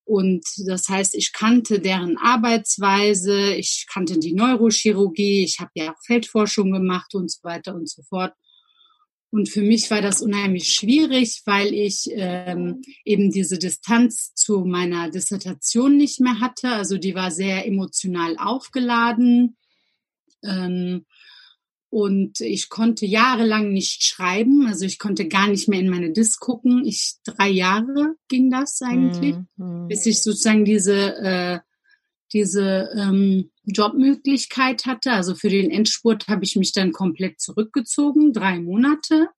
und 0.09 0.43
das 0.65 0.89
heißt, 0.89 1.13
ich 1.13 1.33
kannte 1.33 1.79
deren 1.79 2.17
Arbeitsweise, 2.17 3.53
ich 3.53 3.85
kannte 3.87 4.17
die 4.17 4.33
Neurochirurgie, 4.33 5.43
ich 5.43 5.59
habe 5.59 5.69
ja 5.75 5.91
auch 5.91 6.01
Feldforschung 6.03 6.71
gemacht 6.71 7.13
und 7.13 7.29
so 7.31 7.43
weiter 7.43 7.75
und 7.75 7.87
so 7.87 8.01
fort. 8.01 8.33
Und 9.29 9.49
für 9.49 9.61
mich 9.61 9.91
war 9.91 10.01
das 10.01 10.23
unheimlich 10.23 10.73
schwierig, 10.73 11.43
weil 11.45 11.75
ich 11.75 12.09
ähm, 12.11 12.81
eben 13.05 13.29
diese 13.29 13.59
Distanz 13.59 14.33
zu 14.33 14.61
meiner 14.65 15.11
Dissertation 15.11 15.95
nicht 15.95 16.19
mehr 16.19 16.39
hatte. 16.39 16.69
Also 16.69 16.97
die 16.97 17.13
war 17.13 17.29
sehr 17.29 17.67
emotional 17.67 18.35
aufgeladen. 18.39 19.57
Ähm, 20.43 21.05
und 21.89 22.39
ich 22.41 22.69
konnte 22.69 23.05
jahrelang 23.05 23.73
nicht 23.73 24.03
schreiben, 24.03 24.67
also 24.67 24.85
ich 24.85 24.99
konnte 24.99 25.27
gar 25.27 25.47
nicht 25.47 25.67
mehr 25.67 25.79
in 25.79 25.89
meine 25.89 26.11
Disk 26.11 26.39
gucken. 26.39 26.85
Ich 26.85 27.15
drei 27.23 27.49
Jahre 27.49 28.15
ging 28.27 28.51
das 28.51 28.81
eigentlich, 28.81 29.35
mhm. 29.55 29.87
bis 29.87 30.05
ich 30.05 30.21
sozusagen 30.21 30.65
diese 30.65 31.15
äh, 31.17 31.59
diese 32.31 32.89
ähm, 32.95 33.51
Jobmöglichkeit 33.63 34.85
hatte. 34.85 35.13
Also 35.13 35.35
für 35.35 35.49
den 35.49 35.71
Endspurt 35.71 36.27
habe 36.27 36.43
ich 36.43 36.55
mich 36.55 36.73
dann 36.73 36.91
komplett 36.91 37.39
zurückgezogen, 37.39 38.33
drei 38.33 38.59
Monate. 38.59 39.29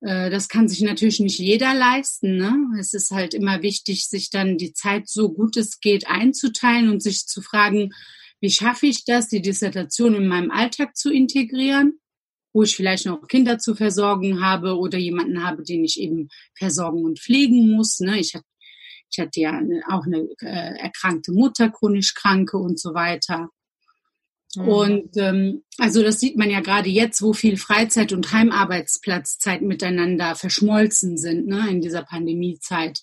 Äh, 0.00 0.30
das 0.30 0.48
kann 0.48 0.68
sich 0.68 0.80
natürlich 0.80 1.20
nicht 1.20 1.38
jeder 1.38 1.74
leisten. 1.74 2.36
Ne? 2.36 2.54
Es 2.78 2.94
ist 2.94 3.10
halt 3.10 3.34
immer 3.34 3.62
wichtig, 3.62 4.08
sich 4.08 4.30
dann 4.30 4.56
die 4.56 4.72
Zeit 4.72 5.08
so 5.08 5.32
gut 5.32 5.56
es 5.56 5.80
geht 5.80 6.08
einzuteilen 6.08 6.88
und 6.88 7.02
sich 7.02 7.26
zu 7.26 7.42
fragen, 7.42 7.90
wie 8.40 8.50
schaffe 8.50 8.86
ich 8.86 9.04
das, 9.04 9.28
die 9.28 9.42
Dissertation 9.42 10.14
in 10.14 10.26
meinem 10.26 10.50
Alltag 10.50 10.96
zu 10.96 11.12
integrieren, 11.12 12.00
wo 12.52 12.62
ich 12.62 12.74
vielleicht 12.74 13.06
noch 13.06 13.26
Kinder 13.28 13.58
zu 13.58 13.74
versorgen 13.74 14.44
habe 14.44 14.76
oder 14.76 14.98
jemanden 14.98 15.44
habe, 15.44 15.62
den 15.62 15.84
ich 15.84 16.00
eben 16.00 16.28
versorgen 16.56 17.04
und 17.04 17.20
pflegen 17.20 17.72
muss. 17.72 18.00
Ne? 18.00 18.18
Ich, 18.18 18.34
hatte, 18.34 18.46
ich 19.10 19.18
hatte 19.18 19.40
ja 19.40 19.60
auch 19.88 20.04
eine 20.04 20.28
äh, 20.40 20.78
erkrankte 20.78 21.32
Mutter, 21.32 21.70
chronisch 21.70 22.14
kranke 22.14 22.56
und 22.56 22.80
so 22.80 22.94
weiter. 22.94 23.50
Mhm. 24.56 24.68
Und 24.68 25.16
ähm, 25.16 25.62
also 25.78 26.02
das 26.02 26.18
sieht 26.18 26.36
man 26.36 26.50
ja 26.50 26.60
gerade 26.60 26.88
jetzt, 26.88 27.22
wo 27.22 27.32
viel 27.32 27.56
Freizeit 27.56 28.12
und 28.12 28.32
Heimarbeitsplatzzeit 28.32 29.62
miteinander 29.62 30.34
verschmolzen 30.34 31.18
sind 31.18 31.46
ne, 31.46 31.68
in 31.70 31.80
dieser 31.80 32.02
Pandemiezeit. 32.02 33.00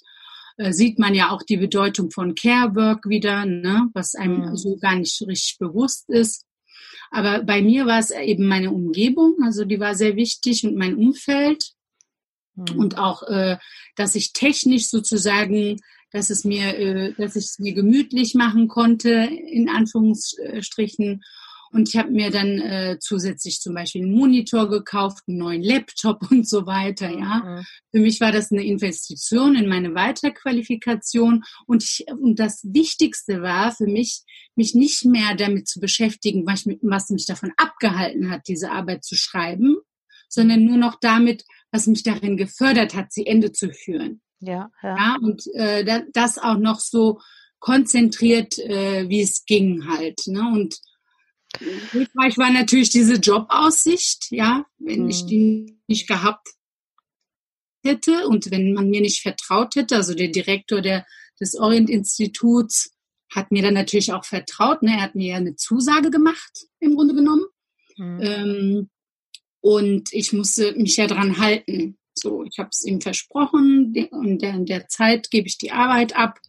Äh, 0.58 0.74
sieht 0.74 1.00
man 1.00 1.14
ja 1.14 1.32
auch 1.32 1.44
die 1.44 1.58
Bedeutung 1.58 2.12
von 2.12 2.36
Care 2.36 2.76
Work 2.76 3.08
wieder, 3.08 3.46
ne, 3.46 3.90
was 3.94 4.16
einem 4.16 4.50
mhm. 4.50 4.56
so 4.58 4.78
gar 4.78 4.96
nicht 4.96 5.22
richtig 5.28 5.58
bewusst 5.60 6.10
ist. 6.10 6.46
Aber 7.12 7.44
bei 7.44 7.62
mir 7.62 7.86
war 7.86 8.00
es 8.00 8.12
eben 8.12 8.48
meine 8.48 8.72
Umgebung, 8.72 9.38
also 9.44 9.64
die 9.66 9.80
war 9.80 9.96
sehr 9.96 10.16
wichtig 10.16 10.66
und 10.66 10.76
mein 10.76 10.96
Umfeld. 10.96 11.72
Mhm. 12.56 12.80
Und 12.80 12.98
auch, 12.98 13.24
äh, 13.24 13.58
dass 13.96 14.16
ich 14.16 14.34
technisch 14.34 14.90
sozusagen, 14.90 15.80
dass 16.12 16.30
es 16.30 16.44
mir, 16.44 16.78
äh, 16.78 17.14
dass 17.14 17.36
ich 17.36 17.46
es 17.46 17.60
mir 17.60 17.74
gemütlich 17.74 18.34
machen 18.34 18.68
konnte, 18.68 19.12
in 19.12 19.70
Anführungsstrichen. 19.70 21.24
Und 21.72 21.90
ich 21.90 21.98
habe 21.98 22.12
mir 22.12 22.32
dann 22.32 22.60
äh, 22.60 22.98
zusätzlich 23.00 23.60
zum 23.60 23.74
Beispiel 23.74 24.04
einen 24.04 24.14
Monitor 24.14 24.70
gekauft, 24.70 25.24
einen 25.28 25.38
neuen 25.38 25.64
Laptop 25.64 26.30
und 26.32 26.48
so 26.48 26.66
weiter. 26.66 27.10
Ja, 27.10 27.44
mhm. 27.44 27.66
für 27.92 28.00
mich 28.00 28.20
war 28.22 28.32
das 28.32 28.52
eine 28.52 28.66
Investition 28.66 29.56
in 29.56 29.68
meine 29.68 29.96
Weiterqualifikation. 29.96 31.44
Und, 31.66 31.84
ich, 31.84 32.06
und 32.10 32.40
das 32.40 32.62
Wichtigste 32.64 33.42
war 33.42 33.72
für 33.72 33.88
mich, 33.88 34.24
mich 34.56 34.74
nicht 34.76 35.06
mehr 35.06 35.36
damit 35.36 35.68
zu 35.68 35.80
beschäftigen, 35.80 36.46
was, 36.46 36.66
mich, 36.66 36.80
was 36.82 37.10
mich 37.10 37.26
davon 37.26 37.52
abgehalten 37.58 38.32
hat, 38.32 38.48
diese 38.48 38.72
Arbeit 38.72 39.04
zu 39.04 39.16
schreiben, 39.16 39.78
sondern 40.30 40.66
nur 40.66 40.78
noch 40.78 40.98
damit, 41.00 41.44
was 41.72 41.88
mich 41.88 42.04
darin 42.04 42.38
gefördert 42.38 42.96
hat, 42.96 43.12
sie 43.12 43.26
Ende 43.26 43.52
zu 43.52 43.72
führen. 43.72 44.22
Ja, 44.40 44.72
ja. 44.84 44.96
ja 44.96 45.18
und 45.22 45.44
äh, 45.54 46.04
das 46.14 46.38
auch 46.38 46.58
noch 46.58 46.80
so 46.80 47.20
konzentriert, 47.60 48.58
äh, 48.60 49.10
wie 49.10 49.22
es 49.22 49.46
ging 49.46 49.88
halt. 49.88 50.22
Ne? 50.28 50.42
Und 50.42 50.78
hilfreich 51.60 52.38
war 52.38 52.52
natürlich 52.52 52.90
diese 52.90 53.16
Jobaussicht, 53.16 54.32
ja, 54.32 54.66
wenn 54.78 55.04
mhm. 55.04 55.10
ich 55.10 55.26
die 55.26 55.78
nicht 55.88 56.08
gehabt 56.08 56.48
hätte 57.84 58.28
und 58.28 58.52
wenn 58.52 58.74
man 58.74 58.90
mir 58.90 59.02
nicht 59.02 59.22
vertraut 59.22 59.76
hätte, 59.76 59.96
also 59.96 60.14
der 60.14 60.30
Direktor 60.30 60.82
der, 60.82 61.06
des 61.40 61.56
Orient-Instituts 61.56 62.94
hat 63.34 63.52
mir 63.52 63.62
dann 63.62 63.74
natürlich 63.74 64.14
auch 64.14 64.26
vertraut, 64.26 64.82
ne? 64.84 64.92
er 64.92 65.02
hat 65.02 65.16
mir 65.16 65.32
ja 65.32 65.38
eine 65.38 65.56
Zusage 65.56 66.12
gemacht, 66.12 66.68
im 66.80 66.96
Grunde 66.96 67.14
genommen. 67.14 67.46
Mhm. 67.98 68.20
Ähm, 68.22 68.90
und 69.62 70.14
ich 70.14 70.34
musste 70.34 70.74
mich 70.74 70.98
ja 70.98 71.08
dran 71.08 71.40
halten. 71.40 71.98
So, 72.14 72.44
ich 72.44 72.58
habe 72.58 72.70
es 72.72 72.84
ihm 72.86 73.02
versprochen 73.02 73.94
und 74.12 74.42
in 74.42 74.66
der 74.66 74.88
Zeit 74.88 75.30
gebe 75.30 75.48
ich 75.48 75.58
die 75.58 75.72
Arbeit 75.72 76.16
ab 76.16 76.40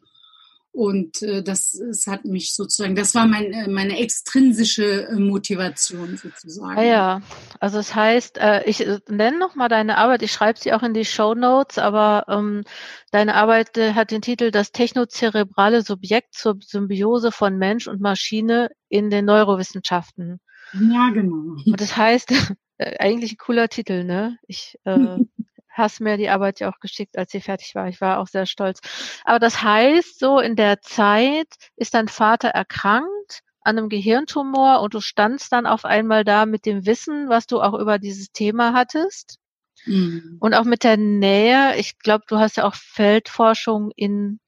und 0.79 1.23
äh, 1.23 1.43
das, 1.43 1.73
das 1.73 2.07
hat 2.07 2.25
mich 2.25 2.55
sozusagen, 2.55 2.95
das 2.95 3.13
war 3.13 3.27
mein, 3.27 3.53
äh, 3.53 3.69
meine 3.69 3.99
extrinsische 3.99 5.09
äh, 5.09 5.17
Motivation 5.17 6.17
sozusagen. 6.17 6.77
Ja, 6.77 6.85
ja. 6.85 7.23
also 7.59 7.79
das 7.79 7.97
heißt, 7.97 8.39
äh, 8.39 8.63
ich 8.63 8.87
äh, 8.87 9.01
nenne 9.09 9.41
nochmal 9.41 9.69
deine 9.69 9.99
Arbeit, 9.99 10.23
ich 10.23 10.31
schreibe 10.31 10.57
sie 10.57 10.73
auch 10.73 10.85
in 10.85 10.95
die 10.95 11.05
Show 11.05 11.35
Notes, 11.35 11.79
aber 11.79 12.27
ähm, 12.29 12.63
deine 13.11 13.35
Arbeit 13.35 13.77
hat 13.77 14.13
den 14.13 14.23
Titel 14.23 14.53
Das 14.53 14.71
technozerebrale 14.71 15.83
Subjekt 15.83 16.35
zur 16.35 16.59
Symbiose 16.61 17.33
von 17.33 17.59
Mensch 17.59 17.89
und 17.89 18.01
Maschine 18.01 18.71
in 18.89 19.11
den 19.11 19.25
Neurowissenschaften. 19.25 20.39
Ja, 20.75 21.11
genau. 21.13 21.57
Und 21.67 21.81
das 21.81 21.97
heißt, 21.97 22.31
äh, 22.79 22.99
eigentlich 23.01 23.33
ein 23.33 23.39
cooler 23.39 23.69
Titel, 23.69 24.05
ne? 24.05 24.39
Ich 24.47 24.79
äh, 24.85 25.19
hast 25.79 26.01
mir 26.01 26.17
die 26.17 26.29
Arbeit 26.29 26.61
ja 26.61 26.71
auch 26.71 26.81
geschickt, 26.81 27.17
als 27.17 27.31
sie 27.33 27.41
fertig 27.41 27.75
war. 27.75 27.89
Ich 27.89 28.01
war 28.01 28.19
auch 28.19 28.27
sehr 28.27 28.47
stolz. 28.47 28.81
Aber 29.25 29.39
das 29.39 29.63
heißt, 29.63 30.19
so 30.19 30.41
in 30.41 30.57
der 30.57 30.81
Zeit 30.81 31.49
ist 31.77 31.95
dein 31.95 32.09
Vater 32.09 32.49
erkrankt 32.49 33.43
an 33.63 33.79
einem 33.79 33.89
Gehirntumor 33.89 34.81
und 34.81 34.95
du 34.95 35.01
standst 35.01 35.53
dann 35.53 35.67
auf 35.67 35.85
einmal 35.85 36.25
da 36.25 36.47
mit 36.47 36.67
dem 36.67 36.87
Wissen, 36.87 37.29
was 37.29 37.47
du 37.47 37.61
auch 37.61 37.75
über 37.79 37.99
dieses 37.99 38.33
Thema 38.33 38.73
hattest. 38.73 39.39
Mhm. 39.87 40.39
Und 40.41 40.55
auch 40.55 40.65
mit 40.65 40.85
der 40.85 40.97
Nähe. 40.97 41.77
Ich 41.77 41.99
glaube, 41.99 42.25
du 42.29 42.39
hast 42.39 42.57
ja 42.57 42.65
auch 42.65 42.75
Feldforschung 42.75 43.91
in, 43.95 44.41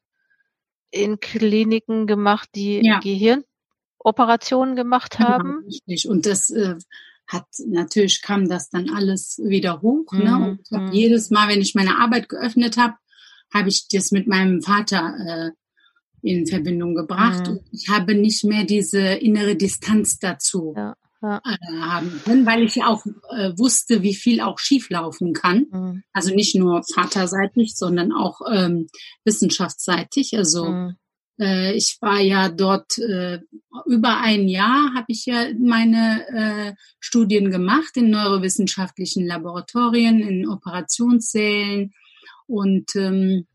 in 0.90 1.20
Kliniken 1.20 2.06
gemacht, 2.06 2.49
die 2.54 2.84
ja. 2.84 2.99
Gehirnoperationen 3.00 4.76
gemacht 4.76 5.18
genau, 5.18 5.28
haben. 5.28 5.60
Ja, 5.62 5.66
richtig. 5.66 6.08
Und 6.08 6.26
das 6.26 6.50
äh, 6.50 6.76
hat 7.30 7.46
natürlich 7.66 8.22
kam 8.22 8.49
das 8.49 8.70
dann 8.70 8.90
alles 8.90 9.40
wieder 9.42 9.82
hoch. 9.82 10.12
Ne? 10.12 10.30
Mhm. 10.30 10.58
Und 10.70 10.87
mhm. 10.87 10.92
jedes 10.92 11.30
Mal, 11.30 11.49
wenn 11.49 11.60
ich 11.60 11.75
meine 11.75 11.99
Arbeit 11.99 12.28
geöffnet 12.28 12.76
habe, 12.76 12.94
habe 13.52 13.68
ich 13.68 13.88
das 13.88 14.10
mit 14.10 14.26
meinem 14.26 14.62
Vater 14.62 15.14
äh, 15.26 15.50
in 16.22 16.46
Verbindung 16.46 16.94
gebracht. 16.94 17.46
Mhm. 17.46 17.52
Und 17.52 17.62
ich 17.72 17.88
habe 17.88 18.14
nicht 18.14 18.44
mehr 18.44 18.64
diese 18.64 19.00
innere 19.00 19.56
Distanz 19.56 20.18
dazu 20.18 20.75
ja, 20.76 20.94
ja. 21.22 21.40
Äh, 21.44 21.80
haben 21.80 22.20
können, 22.25 22.46
weil 22.46 22.64
ich 22.64 22.82
auch 22.82 23.04
äh, 23.30 23.52
wusste, 23.56 24.02
wie 24.02 24.14
viel 24.14 24.40
auch 24.40 24.58
schieflaufen 24.58 25.32
kann. 25.32 25.66
Mhm. 25.70 26.02
Also 26.12 26.34
nicht 26.34 26.56
nur 26.56 26.82
vaterseitig, 26.94 27.76
sondern 27.76 28.12
auch 28.12 28.40
ähm, 28.50 28.88
wissenschaftsseitig. 29.25 30.37
Also 30.37 30.64
mhm. 30.68 30.96
Äh, 31.40 31.73
ich 31.75 31.97
war 32.00 32.20
ja 32.20 32.49
dort 32.49 32.99
äh, 32.99 33.40
über 33.87 34.18
ein 34.18 34.49
Jahr, 34.49 34.94
habe 34.94 35.06
ich 35.09 35.26
ja 35.26 35.47
meine 35.59 36.26
äh, 36.28 36.75
Studien 37.00 37.50
gemacht 37.50 37.97
in 37.97 38.11
neurowissenschaftlichen 38.11 39.26
Laboratorien, 39.26 40.20
in 40.20 40.49
Operationssälen 40.49 41.92
und 42.47 42.94
ähm, 42.97 43.47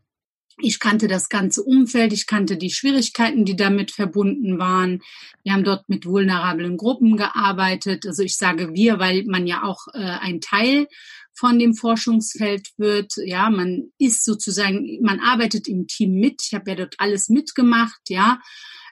ich 0.62 0.80
kannte 0.80 1.10
das 1.10 1.28
ganze 1.28 1.64
Umfeld, 1.64 2.14
ich 2.14 2.28
kannte 2.28 2.56
die 2.56 2.70
Schwierigkeiten, 2.70 3.44
die 3.44 3.58
damit 3.58 3.92
verbunden 3.92 4.58
waren. 4.58 5.02
Wir 5.44 5.52
haben 5.52 5.66
dort 5.66 5.90
mit 5.90 6.06
vulnerablen 6.06 6.78
Gruppen 6.78 7.18
gearbeitet. 7.18 8.06
Also 8.08 8.24
ich 8.24 8.38
sage 8.38 8.74
wir, 8.74 8.98
weil 9.00 9.26
man 9.26 9.48
ja 9.48 9.64
auch 9.64 9.88
äh, 9.94 10.00
ein 10.00 10.40
Teil 10.40 10.88
von 11.36 11.60
dem 11.60 11.74
Forschungsfeld 11.74 12.70
wird. 12.78 13.14
Ja, 13.18 13.50
man 13.50 13.92
ist 13.98 14.24
sozusagen, 14.26 15.00
man 15.02 15.20
arbeitet 15.20 15.68
im 15.68 15.88
Team 15.88 16.16
mit. 16.16 16.42
Ich 16.46 16.54
habe 16.54 16.72
ja 16.72 16.76
dort 16.78 16.96
alles 16.98 17.30
mitgemacht, 17.30 18.02
ja. 18.10 18.40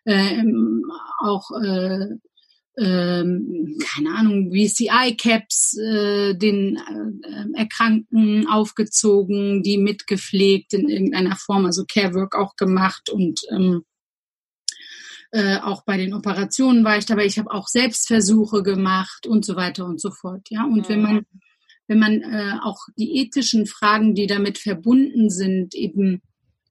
Ähm, 0.05 0.83
auch 1.19 1.50
äh, 1.63 2.07
ähm, 2.77 3.77
keine 3.85 4.15
Ahnung, 4.15 4.51
VCI-Caps 4.51 5.77
äh, 5.77 6.33
den 6.33 6.77
äh, 6.77 7.59
Erkrankten 7.59 8.47
aufgezogen, 8.47 9.62
die 9.62 9.77
mitgepflegt 9.77 10.73
in 10.73 10.89
irgendeiner 10.89 11.35
Form, 11.35 11.65
also 11.65 11.85
Carework 11.85 12.35
auch 12.35 12.55
gemacht 12.55 13.09
und 13.09 13.41
ähm, 13.51 13.83
äh, 15.31 15.57
auch 15.57 15.83
bei 15.83 15.97
den 15.97 16.13
Operationen 16.13 16.83
war 16.83 16.97
ich 16.97 17.05
dabei. 17.05 17.25
Ich 17.25 17.39
habe 17.39 17.51
auch 17.51 17.67
Selbstversuche 17.67 18.62
gemacht 18.62 19.25
und 19.25 19.43
so 19.45 19.55
weiter 19.55 19.85
und 19.85 20.00
so 20.00 20.12
fort. 20.12 20.47
Ja, 20.50 20.63
und 20.63 20.88
wenn 20.89 21.01
man 21.01 21.25
wenn 21.93 22.00
man 22.00 22.21
äh, 22.21 22.53
auch 22.63 22.88
die 22.97 23.19
ethischen 23.19 23.67
Fragen, 23.67 24.15
die 24.15 24.25
damit 24.25 24.57
verbunden 24.57 25.29
sind, 25.29 25.75
eben 25.75 26.23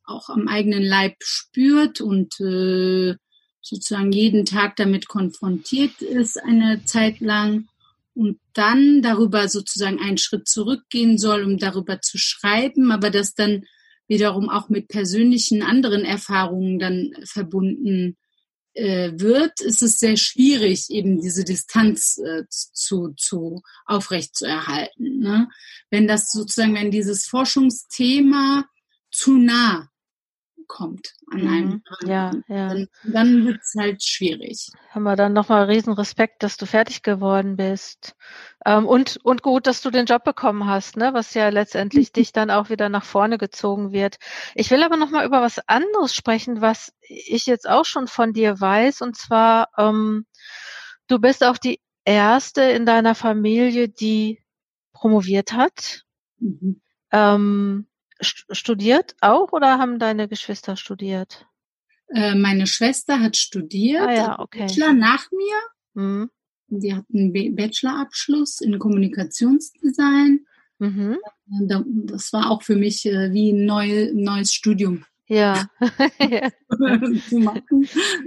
auch 0.04 0.28
am 0.28 0.48
eigenen 0.48 0.82
Leib 0.82 1.14
spürt 1.20 2.00
und 2.00 2.40
äh, 2.40 3.14
sozusagen 3.60 4.10
jeden 4.10 4.44
Tag 4.44 4.74
damit 4.74 5.06
konfrontiert 5.06 6.02
ist 6.02 6.42
eine 6.42 6.84
Zeit 6.84 7.20
lang 7.20 7.68
und 8.14 8.40
dann 8.52 9.00
darüber 9.00 9.48
sozusagen 9.48 10.00
einen 10.00 10.18
Schritt 10.18 10.48
zurückgehen 10.48 11.18
soll, 11.18 11.44
um 11.44 11.56
darüber 11.56 12.00
zu 12.00 12.18
schreiben, 12.18 12.90
aber 12.90 13.10
das 13.10 13.34
dann 13.34 13.62
wiederum 14.08 14.50
auch 14.50 14.68
mit 14.68 14.88
persönlichen 14.88 15.62
anderen 15.62 16.04
Erfahrungen 16.04 16.80
dann 16.80 17.12
verbunden 17.24 18.16
wird, 19.18 19.60
ist 19.60 19.82
es 19.82 19.98
sehr 19.98 20.16
schwierig, 20.16 20.90
eben 20.90 21.20
diese 21.20 21.44
Distanz 21.44 22.18
äh, 22.18 22.44
zu, 22.48 23.14
zu 23.16 23.62
aufrecht 23.84 24.34
zu 24.34 24.46
erhalten. 24.46 25.18
Ne? 25.18 25.48
Wenn 25.90 26.08
das 26.08 26.32
sozusagen, 26.32 26.74
wenn 26.74 26.90
dieses 26.90 27.26
Forschungsthema 27.26 28.64
zu 29.10 29.36
nah 29.36 29.91
kommt 30.66 31.14
an 31.30 31.40
einem. 31.40 31.68
Mhm. 31.68 32.08
Ja, 32.08 32.30
ja. 32.48 32.68
Dann, 32.68 32.88
dann 33.04 33.46
wird 33.46 33.60
es 33.62 33.74
halt 33.78 34.02
schwierig. 34.02 34.70
Haben 34.90 35.04
wir 35.04 35.16
dann 35.16 35.32
nochmal 35.32 35.64
riesen 35.64 35.92
Respekt, 35.92 36.42
dass 36.42 36.56
du 36.56 36.66
fertig 36.66 37.02
geworden 37.02 37.56
bist. 37.56 38.14
Ähm, 38.64 38.86
und, 38.86 39.18
und 39.22 39.42
gut, 39.42 39.66
dass 39.66 39.82
du 39.82 39.90
den 39.90 40.06
Job 40.06 40.24
bekommen 40.24 40.66
hast, 40.66 40.96
ne? 40.96 41.14
was 41.14 41.34
ja 41.34 41.48
letztendlich 41.48 42.12
dich 42.12 42.32
dann 42.32 42.50
auch 42.50 42.70
wieder 42.70 42.88
nach 42.88 43.04
vorne 43.04 43.38
gezogen 43.38 43.92
wird. 43.92 44.18
Ich 44.54 44.70
will 44.70 44.82
aber 44.82 44.96
nochmal 44.96 45.26
über 45.26 45.42
was 45.42 45.60
anderes 45.68 46.14
sprechen, 46.14 46.60
was 46.60 46.92
ich 47.00 47.46
jetzt 47.46 47.68
auch 47.68 47.84
schon 47.84 48.06
von 48.06 48.32
dir 48.32 48.60
weiß. 48.60 49.00
Und 49.00 49.16
zwar, 49.16 49.68
ähm, 49.76 50.26
du 51.08 51.18
bist 51.18 51.44
auch 51.44 51.58
die 51.58 51.80
erste 52.04 52.62
in 52.62 52.86
deiner 52.86 53.14
Familie, 53.14 53.88
die 53.88 54.42
promoviert 54.92 55.52
hat. 55.52 56.02
Mhm. 56.38 56.80
Ähm, 57.10 57.86
studiert 58.22 59.14
auch 59.20 59.52
oder 59.52 59.78
haben 59.78 59.98
deine 59.98 60.28
Geschwister 60.28 60.76
studiert? 60.76 61.46
Äh, 62.08 62.34
meine 62.34 62.66
Schwester 62.66 63.20
hat 63.20 63.36
studiert, 63.36 64.06
ah, 64.06 64.14
ja, 64.14 64.38
okay. 64.38 64.66
Bachelor 64.66 64.92
nach 64.92 65.30
mir. 65.30 65.56
Mhm. 65.94 66.30
Die 66.68 66.94
hat 66.94 67.04
einen 67.12 67.32
Bachelorabschluss 67.32 68.60
in 68.60 68.78
Kommunikationsdesign. 68.78 70.46
Mhm. 70.78 71.18
Das 71.46 72.32
war 72.32 72.50
auch 72.50 72.62
für 72.62 72.76
mich 72.76 73.06
äh, 73.06 73.32
wie 73.32 73.52
ein 73.52 73.64
neu, 73.64 74.10
neues 74.14 74.52
Studium. 74.52 75.04
Ja. 75.26 75.66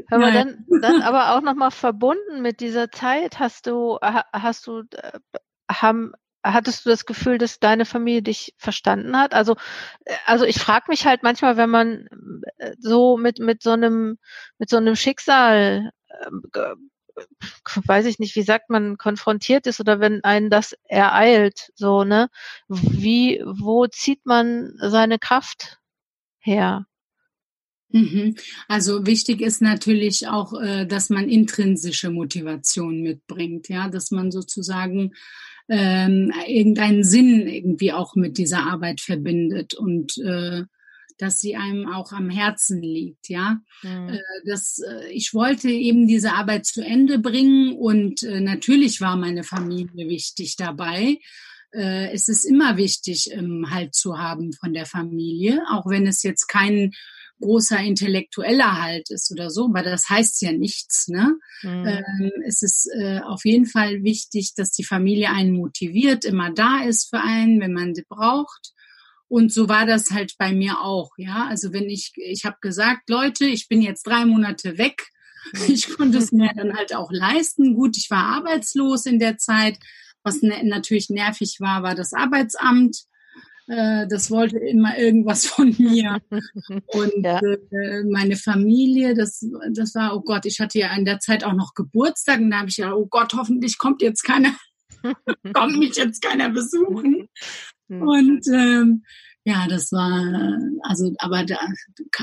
aber 0.10 0.32
dann, 0.32 0.66
dann 0.82 1.02
aber 1.02 1.36
auch 1.36 1.42
nochmal 1.42 1.72
verbunden 1.72 2.42
mit 2.42 2.62
dieser 2.62 2.92
Zeit 2.92 3.40
hast 3.40 3.68
du, 3.68 3.98
hast 4.02 4.68
du, 4.68 4.84
äh, 4.92 5.20
haben 5.70 6.14
hattest 6.54 6.86
du 6.86 6.90
das 6.90 7.06
Gefühl, 7.06 7.38
dass 7.38 7.60
deine 7.60 7.86
Familie 7.86 8.22
dich 8.22 8.54
verstanden 8.58 9.18
hat? 9.18 9.34
Also, 9.34 9.56
äh, 10.06 10.16
also 10.26 10.46
ich 10.46 10.60
frage 10.60 10.86
mich 10.90 11.06
halt 11.06 11.24
manchmal, 11.24 11.58
wenn 11.58 11.70
man 11.70 12.08
äh, 12.58 12.74
so 12.80 13.18
mit 13.18 13.40
mit 13.40 13.64
so 13.64 13.72
einem 13.72 14.18
mit 14.60 14.70
so 14.70 14.78
einem 14.78 14.96
Schicksal 14.96 15.92
äh, 16.10 16.76
weiß 17.86 18.06
ich 18.06 18.20
nicht, 18.20 18.36
wie 18.36 18.42
sagt 18.42 18.70
man, 18.70 18.98
konfrontiert 18.98 19.68
ist 19.68 19.80
oder 19.80 20.00
wenn 20.00 20.24
einen 20.24 20.50
das 20.50 20.76
ereilt, 20.84 21.72
so, 21.76 22.04
ne? 22.04 22.30
Wie, 22.68 23.42
wo 23.46 23.88
zieht 23.88 24.26
man 24.26 24.74
seine 24.80 25.20
Kraft 25.20 25.80
her? 26.40 26.86
Mhm. 27.90 28.36
Also 28.68 29.06
wichtig 29.06 29.42
ist 29.42 29.62
natürlich 29.62 30.28
auch, 30.28 30.60
äh, 30.60 30.86
dass 30.86 31.10
man 31.10 31.30
intrinsische 31.30 32.10
Motivation 32.10 33.02
mitbringt, 33.02 33.70
ja, 33.70 33.88
dass 33.90 34.12
man 34.12 34.32
sozusagen 34.32 35.14
ähm, 35.70 36.32
irgendeinen 36.48 37.04
Sinn 37.04 37.48
irgendwie 37.48 37.92
auch 37.92 38.16
mit 38.16 38.38
dieser 38.38 38.64
Arbeit 38.64 39.02
verbindet 39.02 39.74
und 39.74 40.18
äh, 40.20 40.64
dass 41.18 41.40
sie 41.40 41.56
einem 41.56 41.88
auch 41.88 42.12
am 42.12 42.30
Herzen 42.30 42.82
liegt, 42.82 43.30
ja. 43.30 43.60
Mhm. 43.84 44.10
Äh, 44.10 44.20
das, 44.46 44.80
äh, 44.80 45.10
ich 45.12 45.34
wollte 45.34 45.70
eben 45.70 46.08
diese 46.08 46.34
Arbeit 46.34 46.66
zu 46.66 46.84
Ende 46.84 47.20
bringen 47.20 47.74
und 47.74 48.24
äh, 48.24 48.42
natürlich 48.42 49.02
war 49.02 49.16
meine 49.16 49.44
Familie 49.44 50.10
wichtig 50.10 50.56
dabei. 50.58 51.20
Äh, 51.74 52.12
es 52.12 52.28
ist 52.28 52.46
immer 52.46 52.78
wichtig, 52.78 53.32
ähm, 53.32 53.68
Halt 53.70 53.96
zu 53.96 54.18
haben 54.18 54.54
von 54.54 54.74
der 54.74 54.86
Familie, 54.86 55.62
auch 55.70 55.86
wenn 55.86 56.06
es 56.06 56.22
jetzt 56.24 56.48
kein 56.48 56.92
großer 57.42 57.80
intellektueller 57.80 58.82
Halt 58.82 59.10
ist 59.10 59.32
oder 59.32 59.50
so, 59.50 59.66
aber 59.66 59.84
das 59.84 60.10
heißt 60.10 60.42
ja 60.42 60.52
nichts. 60.52 61.08
Ne? 61.08 61.38
Mhm. 61.64 61.86
Ähm, 61.86 62.32
es 62.46 62.62
ist 62.62 62.90
äh, 62.98 63.20
auf 63.20 63.46
jeden 63.46 63.66
Fall 63.66 64.04
wichtig, 64.04 64.54
dass 64.56 64.72
die 64.72 64.84
Familie 64.84 65.30
einen 65.30 65.56
motiviert, 65.56 66.26
immer 66.26 66.52
da 66.52 66.84
ist 66.84 67.10
für 67.10 67.22
einen, 67.22 67.60
wenn 67.60 67.74
man 67.74 67.94
sie 67.94 68.06
braucht. 68.08 68.74
Und 69.28 69.52
so 69.52 69.68
war 69.68 69.86
das 69.86 70.12
halt 70.12 70.36
bei 70.38 70.54
mir 70.54 70.82
auch, 70.82 71.12
ja. 71.18 71.48
Also 71.50 71.74
wenn 71.74 71.90
ich, 71.90 72.14
ich 72.16 72.46
habe 72.46 72.58
gesagt, 72.62 73.10
Leute, 73.10 73.46
ich 73.46 73.68
bin 73.68 73.82
jetzt 73.82 74.06
drei 74.06 74.26
Monate 74.26 74.78
weg. 74.78 75.08
Ich 75.68 75.96
konnte 75.96 76.18
es 76.18 76.32
mir 76.32 76.52
dann 76.56 76.76
halt 76.76 76.96
auch 76.96 77.12
leisten. 77.12 77.76
Gut, 77.76 77.98
ich 77.98 78.10
war 78.10 78.24
arbeitslos 78.38 79.06
in 79.06 79.20
der 79.20 79.38
Zeit. 79.38 79.78
Was 80.24 80.42
ne 80.42 80.64
natürlich 80.64 81.10
nervig 81.10 81.58
war, 81.60 81.84
war 81.84 81.94
das 81.94 82.14
Arbeitsamt. 82.14 83.06
Äh, 83.68 84.08
das 84.08 84.30
wollte 84.30 84.60
immer 84.60 84.98
irgendwas 84.98 85.46
von 85.48 85.76
mir. 85.78 86.20
Und 86.88 87.24
ja. 87.24 87.40
äh, 87.40 88.04
meine 88.04 88.36
Familie, 88.36 89.16
das, 89.16 89.46
das 89.72 89.96
war, 89.96 90.16
oh 90.16 90.22
Gott, 90.22 90.46
ich 90.46 90.60
hatte 90.60 90.80
ja 90.80 90.96
in 90.96 91.06
der 91.06 91.20
Zeit 91.20 91.44
auch 91.44 91.54
noch 91.54 91.74
Geburtstag 91.74 92.40
und 92.40 92.52
da 92.52 92.60
habe 92.60 92.70
ich 92.70 92.78
ja, 92.78 92.94
oh 92.94 93.08
Gott, 93.08 93.34
hoffentlich 93.34 93.78
kommt 93.78 94.02
jetzt 94.02 94.24
keiner, 94.24 94.56
kommt 95.54 95.78
mich 95.78 95.96
jetzt 95.96 96.22
keiner 96.22 96.50
besuchen. 96.50 97.28
Mhm. 97.88 98.02
Und 98.02 98.48
ähm, 98.54 99.04
ja, 99.48 99.68
das 99.68 99.92
war, 99.92 100.60
also, 100.82 101.14
aber 101.20 101.44
da, 101.44 101.60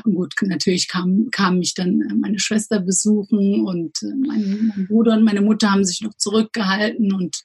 gut, 0.02 0.34
natürlich 0.42 0.88
kam, 0.88 1.28
kam 1.30 1.58
mich 1.58 1.74
dann 1.74 2.20
meine 2.20 2.40
Schwester 2.40 2.80
besuchen 2.80 3.64
und 3.64 4.02
äh, 4.02 4.14
mein, 4.26 4.72
mein 4.74 4.86
Bruder 4.88 5.14
und 5.14 5.22
meine 5.22 5.40
Mutter 5.40 5.70
haben 5.70 5.84
sich 5.84 6.00
noch 6.00 6.14
zurückgehalten 6.14 7.12
und 7.12 7.44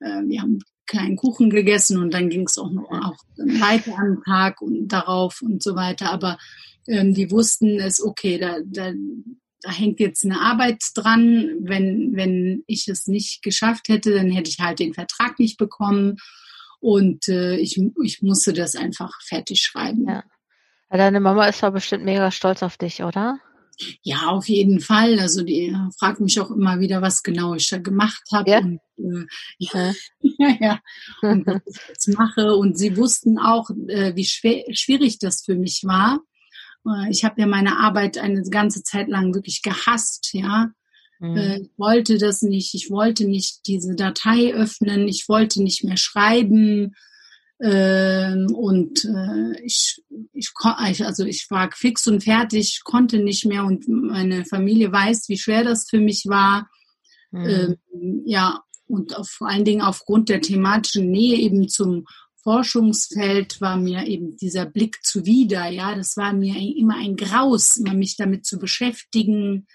äh, 0.00 0.22
wir 0.26 0.40
haben 0.40 0.60
kleinen 0.86 1.16
Kuchen 1.16 1.50
gegessen 1.50 1.98
und 1.98 2.12
dann 2.12 2.28
ging 2.28 2.46
es 2.46 2.58
auch 2.58 2.70
noch 2.70 2.90
auch 2.90 3.16
weiter 3.36 3.98
am 3.98 4.22
Tag 4.24 4.60
und 4.62 4.88
darauf 4.88 5.42
und 5.42 5.62
so 5.62 5.76
weiter. 5.76 6.10
Aber 6.12 6.38
ähm, 6.86 7.14
die 7.14 7.30
wussten 7.30 7.78
es, 7.78 8.02
okay, 8.02 8.38
da, 8.38 8.58
da, 8.64 8.92
da 9.62 9.70
hängt 9.70 10.00
jetzt 10.00 10.24
eine 10.24 10.40
Arbeit 10.40 10.82
dran. 10.94 11.56
Wenn, 11.60 12.12
wenn 12.14 12.62
ich 12.66 12.88
es 12.88 13.06
nicht 13.06 13.42
geschafft 13.42 13.88
hätte, 13.88 14.14
dann 14.14 14.30
hätte 14.30 14.50
ich 14.50 14.60
halt 14.60 14.78
den 14.78 14.94
Vertrag 14.94 15.38
nicht 15.38 15.58
bekommen. 15.58 16.16
Und 16.80 17.28
äh, 17.28 17.56
ich, 17.56 17.80
ich 18.02 18.22
musste 18.22 18.52
das 18.52 18.76
einfach 18.76 19.12
fertig 19.22 19.60
schreiben. 19.60 20.06
Ja. 20.08 20.24
Deine 20.90 21.20
Mama 21.20 21.46
ist 21.48 21.62
doch 21.62 21.72
bestimmt 21.72 22.04
mega 22.04 22.30
stolz 22.30 22.62
auf 22.62 22.76
dich, 22.76 23.02
oder? 23.02 23.40
Ja, 24.02 24.28
auf 24.28 24.48
jeden 24.48 24.80
Fall. 24.80 25.18
Also 25.18 25.42
die 25.42 25.76
fragt 25.98 26.20
mich 26.20 26.40
auch 26.40 26.50
immer 26.50 26.80
wieder, 26.80 27.02
was 27.02 27.22
genau 27.22 27.54
ich 27.54 27.68
da 27.68 27.78
gemacht 27.78 28.22
habe. 28.32 28.50
Ja. 28.50 28.58
Und, 28.58 28.80
äh, 28.98 29.26
ja, 29.58 29.92
ja, 30.20 30.56
ja. 30.60 30.80
Und 31.22 31.46
was 31.46 31.62
ich 31.66 31.88
jetzt 31.88 32.08
mache. 32.16 32.54
Und 32.54 32.78
sie 32.78 32.96
wussten 32.96 33.38
auch, 33.38 33.68
äh, 33.88 34.14
wie 34.14 34.24
schwer, 34.24 34.64
schwierig 34.72 35.18
das 35.18 35.44
für 35.44 35.54
mich 35.56 35.82
war. 35.84 36.20
Äh, 36.86 37.10
ich 37.10 37.24
habe 37.24 37.40
ja 37.40 37.46
meine 37.46 37.78
Arbeit 37.78 38.18
eine 38.18 38.42
ganze 38.42 38.82
Zeit 38.82 39.08
lang 39.08 39.34
wirklich 39.34 39.62
gehasst, 39.62 40.32
ja. 40.32 40.70
Mhm. 41.18 41.36
Äh, 41.36 41.60
ich 41.60 41.70
wollte 41.76 42.18
das 42.18 42.42
nicht, 42.42 42.74
ich 42.74 42.90
wollte 42.90 43.26
nicht 43.26 43.66
diese 43.66 43.94
Datei 43.94 44.54
öffnen, 44.54 45.08
ich 45.08 45.28
wollte 45.28 45.62
nicht 45.62 45.84
mehr 45.84 45.96
schreiben. 45.96 46.94
Ähm, 47.60 48.54
und 48.54 49.04
äh, 49.04 49.60
ich, 49.64 50.02
ich, 50.32 50.52
also 50.58 51.24
ich 51.24 51.46
war 51.48 51.70
fix 51.72 52.06
und 52.06 52.24
fertig, 52.24 52.82
konnte 52.84 53.18
nicht 53.18 53.46
mehr 53.46 53.64
und 53.64 53.88
meine 53.88 54.44
Familie 54.44 54.92
weiß, 54.92 55.28
wie 55.28 55.38
schwer 55.38 55.64
das 55.64 55.88
für 55.88 56.00
mich 56.00 56.24
war. 56.26 56.68
Mhm. 57.30 57.46
Ähm, 57.46 58.22
ja, 58.26 58.60
und 58.86 59.16
auf, 59.16 59.28
vor 59.28 59.48
allen 59.48 59.64
Dingen 59.64 59.82
aufgrund 59.82 60.28
der 60.28 60.40
thematischen 60.40 61.10
Nähe 61.10 61.36
eben 61.38 61.68
zum 61.68 62.04
Forschungsfeld 62.42 63.60
war 63.60 63.76
mir 63.76 64.06
eben 64.06 64.36
dieser 64.36 64.66
Blick 64.66 65.02
zuwider. 65.02 65.66
Ja, 65.66 65.96
das 65.96 66.16
war 66.16 66.32
mir 66.32 66.54
immer 66.56 66.96
ein 66.96 67.16
Graus, 67.16 67.76
immer 67.76 67.94
mich 67.94 68.16
damit 68.16 68.46
zu 68.46 68.58
beschäftigen, 68.58 69.66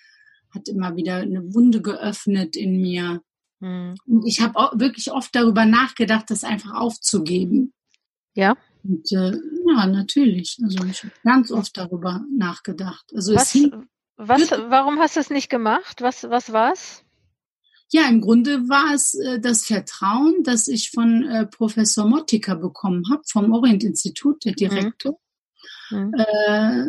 hat 0.51 0.69
immer 0.69 0.95
wieder 0.95 1.17
eine 1.17 1.53
Wunde 1.53 1.81
geöffnet 1.81 2.55
in 2.55 2.79
mir. 2.79 3.21
Mhm. 3.61 3.95
Und 4.05 4.27
ich 4.27 4.41
habe 4.41 4.79
wirklich 4.79 5.11
oft 5.11 5.33
darüber 5.33 5.65
nachgedacht, 5.65 6.29
das 6.29 6.43
einfach 6.43 6.73
aufzugeben. 6.73 7.73
Ja. 8.33 8.57
Und, 8.83 9.11
äh, 9.11 9.37
ja, 9.67 9.85
natürlich. 9.87 10.57
Also 10.63 10.83
ich 10.85 11.03
habe 11.03 11.13
ganz 11.23 11.51
oft 11.51 11.77
darüber 11.77 12.25
nachgedacht. 12.35 13.05
Also 13.15 13.35
was, 13.35 13.55
was, 14.17 14.51
warum 14.51 14.99
hast 14.99 15.15
du 15.15 15.19
es 15.19 15.29
nicht 15.29 15.49
gemacht? 15.49 16.01
Was, 16.01 16.23
was 16.29 16.51
war's? 16.51 17.03
Ja, 17.93 18.07
im 18.07 18.21
Grunde 18.21 18.69
war 18.69 18.93
es 18.93 19.13
äh, 19.15 19.39
das 19.39 19.65
Vertrauen, 19.65 20.43
das 20.43 20.67
ich 20.67 20.91
von 20.91 21.23
äh, 21.23 21.45
Professor 21.45 22.07
Mottika 22.07 22.55
bekommen 22.55 23.03
habe, 23.11 23.21
vom 23.29 23.51
Orient-Institut, 23.51 24.45
der 24.45 24.53
Direktor. 24.53 25.19
Mhm. 25.89 26.13
Äh, 26.13 26.85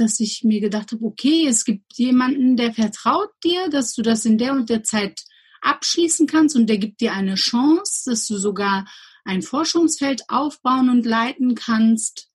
dass 0.00 0.20
ich 0.20 0.42
mir 0.44 0.60
gedacht 0.60 0.92
habe, 0.92 1.04
okay, 1.04 1.46
es 1.46 1.64
gibt 1.64 1.92
jemanden, 1.94 2.56
der 2.56 2.72
vertraut 2.72 3.30
dir, 3.44 3.68
dass 3.68 3.94
du 3.94 4.02
das 4.02 4.24
in 4.24 4.38
der 4.38 4.52
und 4.52 4.70
der 4.70 4.82
Zeit 4.82 5.22
abschließen 5.60 6.26
kannst 6.26 6.56
und 6.56 6.66
der 6.66 6.78
gibt 6.78 7.00
dir 7.00 7.12
eine 7.12 7.34
Chance, 7.34 8.10
dass 8.10 8.26
du 8.26 8.38
sogar 8.38 8.86
ein 9.24 9.42
Forschungsfeld 9.42 10.22
aufbauen 10.28 10.88
und 10.88 11.04
leiten 11.04 11.54
kannst. 11.54 12.28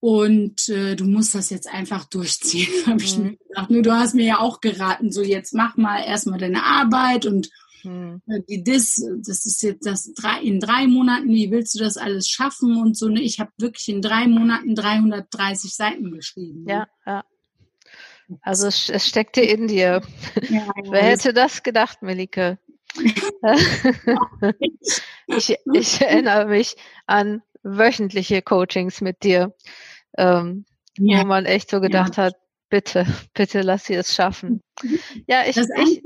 Und 0.00 0.68
äh, 0.68 0.94
du 0.94 1.04
musst 1.04 1.34
das 1.34 1.50
jetzt 1.50 1.68
einfach 1.68 2.04
durchziehen, 2.04 2.68
habe 2.86 3.02
ich 3.02 3.16
mhm. 3.16 3.24
mir 3.24 3.36
gedacht. 3.36 3.70
Nur 3.70 3.82
du 3.82 3.92
hast 3.92 4.14
mir 4.14 4.26
ja 4.26 4.38
auch 4.38 4.60
geraten, 4.60 5.10
so 5.10 5.22
jetzt 5.22 5.54
mach 5.54 5.76
mal 5.76 6.00
erstmal 6.00 6.38
deine 6.38 6.64
Arbeit 6.64 7.26
und 7.26 7.50
mhm. 7.86 8.22
äh, 8.26 8.40
die 8.48 8.62
das, 8.62 9.02
das 9.26 9.46
ist 9.46 9.62
jetzt 9.62 9.86
das 9.86 10.12
drei, 10.14 10.40
in 10.42 10.60
drei 10.60 10.86
Monaten, 10.86 11.28
wie 11.28 11.50
willst 11.50 11.74
du 11.74 11.78
das 11.78 11.96
alles 11.96 12.28
schaffen 12.28 12.76
und 12.76 12.96
so. 12.96 13.08
Ne? 13.08 13.22
Ich 13.22 13.40
habe 13.40 13.50
wirklich 13.58 13.88
in 13.88 14.02
drei 14.02 14.26
Monaten 14.26 14.74
330 14.74 15.74
Seiten 15.74 16.10
geschrieben. 16.10 16.64
Ne? 16.64 16.72
Ja, 16.72 16.86
ja. 17.06 17.24
Also 18.42 18.66
es, 18.66 19.06
steckte 19.06 19.40
in 19.40 19.68
dir. 19.68 20.02
Ja, 20.48 20.68
Wer 20.90 21.02
hätte 21.02 21.32
das 21.32 21.62
gedacht, 21.62 22.02
Melike? 22.02 22.58
ich, 25.26 25.56
ich 25.72 26.00
erinnere 26.00 26.46
mich 26.46 26.76
an 27.06 27.42
wöchentliche 27.62 28.42
Coachings 28.42 29.00
mit 29.00 29.22
dir, 29.22 29.54
ähm, 30.18 30.64
ja. 30.98 31.20
wo 31.20 31.26
man 31.26 31.44
echt 31.46 31.70
so 31.70 31.80
gedacht 31.80 32.16
ja. 32.16 32.24
hat, 32.24 32.34
bitte, 32.68 33.06
bitte 33.34 33.62
lass 33.62 33.84
sie 33.84 33.94
es 33.94 34.14
schaffen. 34.14 34.62
Ja, 35.26 35.42
ich, 35.46 35.56
ich 35.56 36.02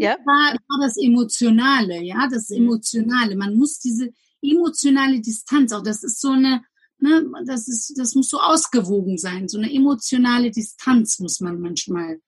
ja? 0.00 0.16
War, 0.24 0.54
war 0.54 0.80
das 0.80 0.96
Emotionale, 0.96 2.02
ja, 2.02 2.26
das 2.28 2.50
Emotionale. 2.50 3.36
Man 3.36 3.54
muss 3.54 3.78
diese 3.78 4.10
emotionale 4.42 5.20
Distanz, 5.20 5.72
auch 5.72 5.82
das 5.82 6.02
ist 6.02 6.20
so 6.20 6.30
eine, 6.30 6.62
ne, 6.98 7.30
das 7.44 7.68
ist, 7.68 7.98
das 7.98 8.14
muss 8.14 8.30
so 8.30 8.40
ausgewogen 8.40 9.18
sein. 9.18 9.48
So 9.48 9.58
eine 9.58 9.72
emotionale 9.72 10.50
Distanz 10.50 11.18
muss 11.18 11.40
man 11.40 11.60
manchmal 11.60 12.20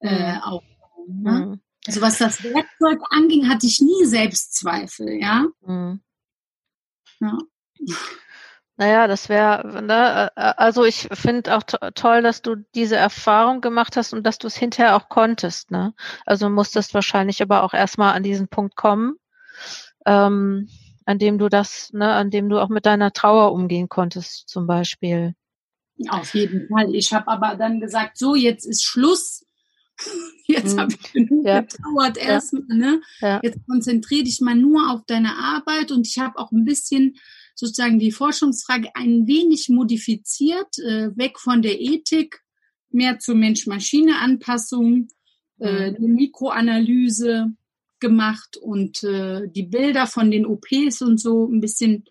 äh, 0.00 0.32
mhm. 0.32 0.40
aufbauen. 0.40 1.22
Ne? 1.22 1.32
Mhm. 1.32 1.60
Also 1.86 2.00
was 2.00 2.18
das 2.18 2.42
Werkzeug 2.42 3.00
anging, 3.10 3.48
hatte 3.48 3.66
ich 3.66 3.80
nie 3.80 4.04
Selbstzweifel, 4.04 5.20
ja. 5.20 5.46
Mhm. 5.66 6.00
Ja. 7.20 7.38
Naja, 8.78 9.08
das 9.08 9.28
wäre, 9.28 9.82
ne, 9.82 10.30
äh, 10.36 10.52
also 10.56 10.84
ich 10.84 11.08
finde 11.12 11.56
auch 11.56 11.64
to 11.64 11.78
toll, 11.96 12.22
dass 12.22 12.42
du 12.42 12.54
diese 12.76 12.94
Erfahrung 12.94 13.60
gemacht 13.60 13.96
hast 13.96 14.12
und 14.12 14.24
dass 14.24 14.38
du 14.38 14.46
es 14.46 14.56
hinterher 14.56 14.94
auch 14.96 15.08
konntest, 15.08 15.72
ne? 15.72 15.94
Also 16.24 16.48
musstest 16.48 16.94
wahrscheinlich 16.94 17.42
aber 17.42 17.64
auch 17.64 17.74
erstmal 17.74 18.14
an 18.14 18.22
diesen 18.22 18.46
Punkt 18.46 18.76
kommen, 18.76 19.16
ähm, 20.06 20.68
an 21.06 21.18
dem 21.18 21.38
du 21.38 21.48
das, 21.48 21.92
ne, 21.92 22.12
an 22.12 22.30
dem 22.30 22.48
du 22.48 22.60
auch 22.60 22.68
mit 22.68 22.86
deiner 22.86 23.12
Trauer 23.12 23.52
umgehen 23.52 23.88
konntest, 23.88 24.48
zum 24.48 24.68
Beispiel. 24.68 25.34
Auf 26.08 26.32
jeden 26.34 26.68
Fall. 26.68 26.94
Ich 26.94 27.12
habe 27.12 27.26
aber 27.26 27.56
dann 27.56 27.80
gesagt, 27.80 28.16
so, 28.16 28.36
jetzt 28.36 28.64
ist 28.64 28.84
Schluss 28.84 29.44
Jetzt 30.46 30.76
mhm. 30.76 30.80
habe 30.80 30.92
ich 30.92 31.12
genug 31.12 31.44
ja. 31.44 31.60
getrauert 31.62 32.16
ja. 32.16 32.22
erstmal. 32.22 32.62
Ne? 32.68 33.00
Ja. 33.20 33.40
Jetzt 33.42 33.58
konzentriere 33.66 34.22
dich 34.22 34.40
mal 34.40 34.54
nur 34.54 34.92
auf 34.92 35.02
deine 35.06 35.36
Arbeit 35.36 35.90
und 35.90 36.06
ich 36.06 36.18
habe 36.18 36.38
auch 36.38 36.52
ein 36.52 36.64
bisschen 36.64 37.16
sozusagen 37.58 37.98
die 37.98 38.12
Forschungsfrage 38.12 38.94
ein 38.94 39.26
wenig 39.26 39.68
modifiziert, 39.68 40.78
äh, 40.78 41.10
weg 41.16 41.40
von 41.40 41.60
der 41.60 41.80
Ethik, 41.80 42.40
mehr 42.90 43.18
zur 43.18 43.34
Mensch-Maschine-Anpassung, 43.34 45.08
äh, 45.58 45.90
mhm. 45.90 46.14
Mikroanalyse 46.14 47.52
gemacht 47.98 48.56
und 48.56 49.02
äh, 49.02 49.48
die 49.48 49.64
Bilder 49.64 50.06
von 50.06 50.30
den 50.30 50.46
OPs 50.46 51.02
und 51.02 51.18
so 51.18 51.48
ein 51.48 51.60
bisschen 51.60 52.04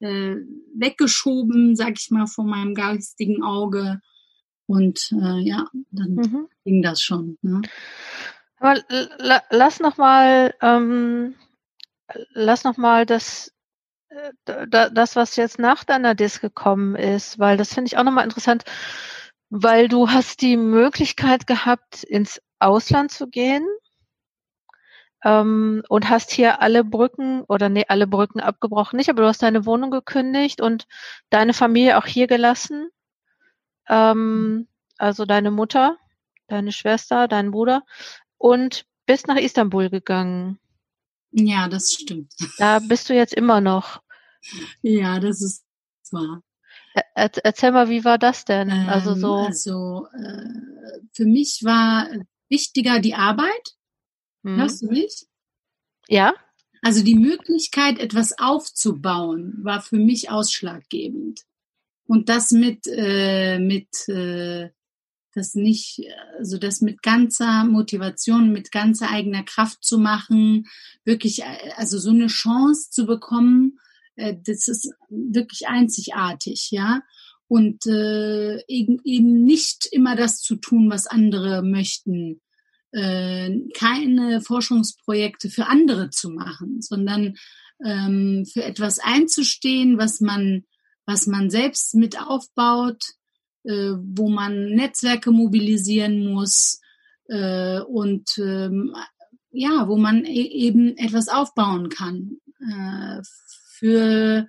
äh, 0.00 0.36
weggeschoben, 0.74 1.76
sag 1.76 1.98
ich 1.98 2.10
mal, 2.10 2.26
von 2.26 2.46
meinem 2.46 2.74
geistigen 2.74 3.42
Auge. 3.42 4.02
Und 4.66 5.12
äh, 5.12 5.40
ja, 5.40 5.66
dann 5.92 6.14
mhm. 6.14 6.48
ging 6.62 6.82
das 6.82 7.00
schon. 7.00 7.38
Ne? 7.40 7.62
Aber 8.58 8.78
lass 9.48 9.80
noch 9.80 9.96
mal, 9.96 10.54
ähm, 10.60 11.36
lass 12.34 12.64
noch 12.64 12.76
mal 12.76 13.06
das, 13.06 13.50
das, 14.44 15.16
was 15.16 15.36
jetzt 15.36 15.58
nach 15.58 15.84
deiner 15.84 16.14
Disk 16.14 16.40
gekommen 16.40 16.96
ist, 16.96 17.38
weil 17.38 17.56
das 17.56 17.74
finde 17.74 17.88
ich 17.88 17.96
auch 17.96 18.04
noch 18.04 18.12
mal 18.12 18.24
interessant, 18.24 18.64
weil 19.50 19.88
du 19.88 20.10
hast 20.10 20.42
die 20.42 20.56
Möglichkeit 20.56 21.46
gehabt, 21.46 22.02
ins 22.04 22.40
Ausland 22.58 23.10
zu 23.12 23.28
gehen 23.28 23.66
ähm, 25.24 25.82
und 25.88 26.08
hast 26.08 26.30
hier 26.30 26.60
alle 26.62 26.84
Brücken 26.84 27.42
oder 27.42 27.68
nee, 27.68 27.84
alle 27.88 28.06
Brücken 28.06 28.40
abgebrochen 28.40 28.96
nicht, 28.96 29.10
aber 29.10 29.22
du 29.22 29.28
hast 29.28 29.42
deine 29.42 29.66
Wohnung 29.66 29.90
gekündigt 29.90 30.60
und 30.60 30.86
deine 31.30 31.54
Familie 31.54 31.98
auch 31.98 32.06
hier 32.06 32.26
gelassen. 32.26 32.90
Ähm, 33.88 34.68
also 34.98 35.24
deine 35.24 35.50
Mutter, 35.50 35.96
deine 36.48 36.72
Schwester, 36.72 37.28
dein 37.28 37.50
Bruder 37.50 37.82
und 38.38 38.86
bist 39.06 39.28
nach 39.28 39.36
Istanbul 39.36 39.90
gegangen. 39.90 40.58
Ja, 41.32 41.68
das 41.68 41.92
stimmt. 41.92 42.32
Da 42.58 42.78
bist 42.80 43.08
du 43.08 43.14
jetzt 43.14 43.34
immer 43.34 43.60
noch. 43.60 44.02
Ja, 44.82 45.20
das 45.20 45.42
ist 45.42 45.64
wahr. 46.10 46.42
Er, 47.14 47.30
erzähl 47.44 47.72
mal, 47.72 47.88
wie 47.88 48.04
war 48.04 48.18
das 48.18 48.44
denn? 48.44 48.68
Ähm, 48.70 48.88
also 48.88 49.14
so. 49.14 49.34
Also 49.34 50.06
äh, 50.12 51.00
für 51.12 51.26
mich 51.26 51.60
war 51.62 52.08
wichtiger 52.48 52.98
die 52.98 53.14
Arbeit 53.14 53.76
hm. 54.42 54.56
Hörst 54.56 54.82
du 54.82 54.86
mich? 54.86 55.26
Ja. 56.08 56.34
Also 56.82 57.04
die 57.04 57.14
Möglichkeit, 57.14 57.98
etwas 57.98 58.38
aufzubauen, 58.38 59.58
war 59.62 59.82
für 59.82 59.98
mich 59.98 60.30
ausschlaggebend. 60.30 61.42
Und 62.06 62.28
das 62.28 62.50
mit, 62.50 62.86
äh, 62.86 63.58
mit 63.58 64.08
äh, 64.08 64.70
das 65.34 65.54
nicht, 65.54 66.02
also 66.38 66.58
das 66.58 66.80
mit 66.80 67.02
ganzer 67.02 67.64
Motivation, 67.64 68.52
mit 68.52 68.72
ganzer 68.72 69.10
eigener 69.10 69.42
Kraft 69.42 69.84
zu 69.84 69.98
machen, 69.98 70.66
wirklich, 71.04 71.42
äh, 71.42 71.72
also 71.76 71.98
so 71.98 72.10
eine 72.10 72.26
Chance 72.26 72.90
zu 72.90 73.06
bekommen, 73.06 73.78
äh, 74.16 74.36
das 74.44 74.68
ist 74.68 74.92
wirklich 75.08 75.68
einzigartig, 75.68 76.70
ja. 76.70 77.02
Und 77.48 77.84
eben, 77.84 79.00
nicht 79.44 79.88
immer 79.90 80.14
das 80.14 80.40
zu 80.40 80.54
tun, 80.54 80.88
was 80.88 81.08
andere 81.08 81.64
möchten, 81.64 82.40
keine 82.92 84.40
Forschungsprojekte 84.40 85.50
für 85.50 85.66
andere 85.66 86.10
zu 86.10 86.30
machen, 86.30 86.80
sondern 86.80 87.34
ähm, 87.84 88.46
für 88.46 88.62
etwas 88.62 89.00
einzustehen, 89.00 89.98
was 89.98 90.20
man, 90.20 90.64
was 91.06 91.26
man 91.26 91.50
selbst 91.50 91.94
mit 91.94 92.20
aufbaut, 92.20 93.02
äh, 93.64 93.92
wo 93.96 94.28
man 94.28 94.70
Netzwerke 94.70 95.30
mobilisieren 95.30 96.32
muss 96.32 96.80
äh, 97.28 97.80
und 97.80 98.38
ähm, 98.38 98.94
ja, 99.52 99.88
wo 99.88 99.96
man 99.96 100.24
e 100.24 100.42
eben 100.42 100.96
etwas 100.96 101.28
aufbauen 101.28 101.88
kann 101.88 102.38
äh, 102.60 103.20
für 103.72 104.48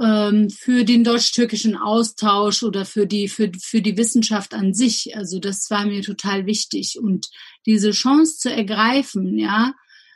ähm, 0.00 0.48
für 0.48 0.84
den 0.84 1.04
deutsch-türkischen 1.04 1.76
Austausch 1.76 2.62
oder 2.62 2.84
für 2.84 3.06
die, 3.06 3.28
für, 3.28 3.52
für 3.60 3.82
die 3.82 3.96
Wissenschaft 3.96 4.54
an 4.54 4.72
sich. 4.72 5.14
Also 5.16 5.38
das 5.38 5.70
war 5.70 5.84
mir 5.84 6.02
total 6.02 6.46
wichtig. 6.46 6.98
Und 6.98 7.28
diese 7.66 7.90
Chance 7.90 8.38
zu 8.38 8.50
ergreifen, 8.50 9.38
ja, 9.38 9.74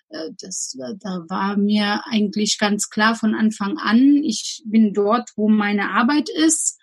äh, 0.09 0.31
das, 0.41 0.77
da 1.01 1.25
war 1.29 1.57
mir 1.57 2.03
eigentlich 2.07 2.59
ganz 2.59 2.89
klar 2.89 3.15
von 3.15 3.35
Anfang 3.35 3.77
an, 3.79 4.23
ich 4.23 4.63
bin 4.65 4.95
dort, 4.95 5.31
wo 5.37 5.49
meine 5.49 5.91
Arbeit 5.91 6.29
ist. 6.31 6.79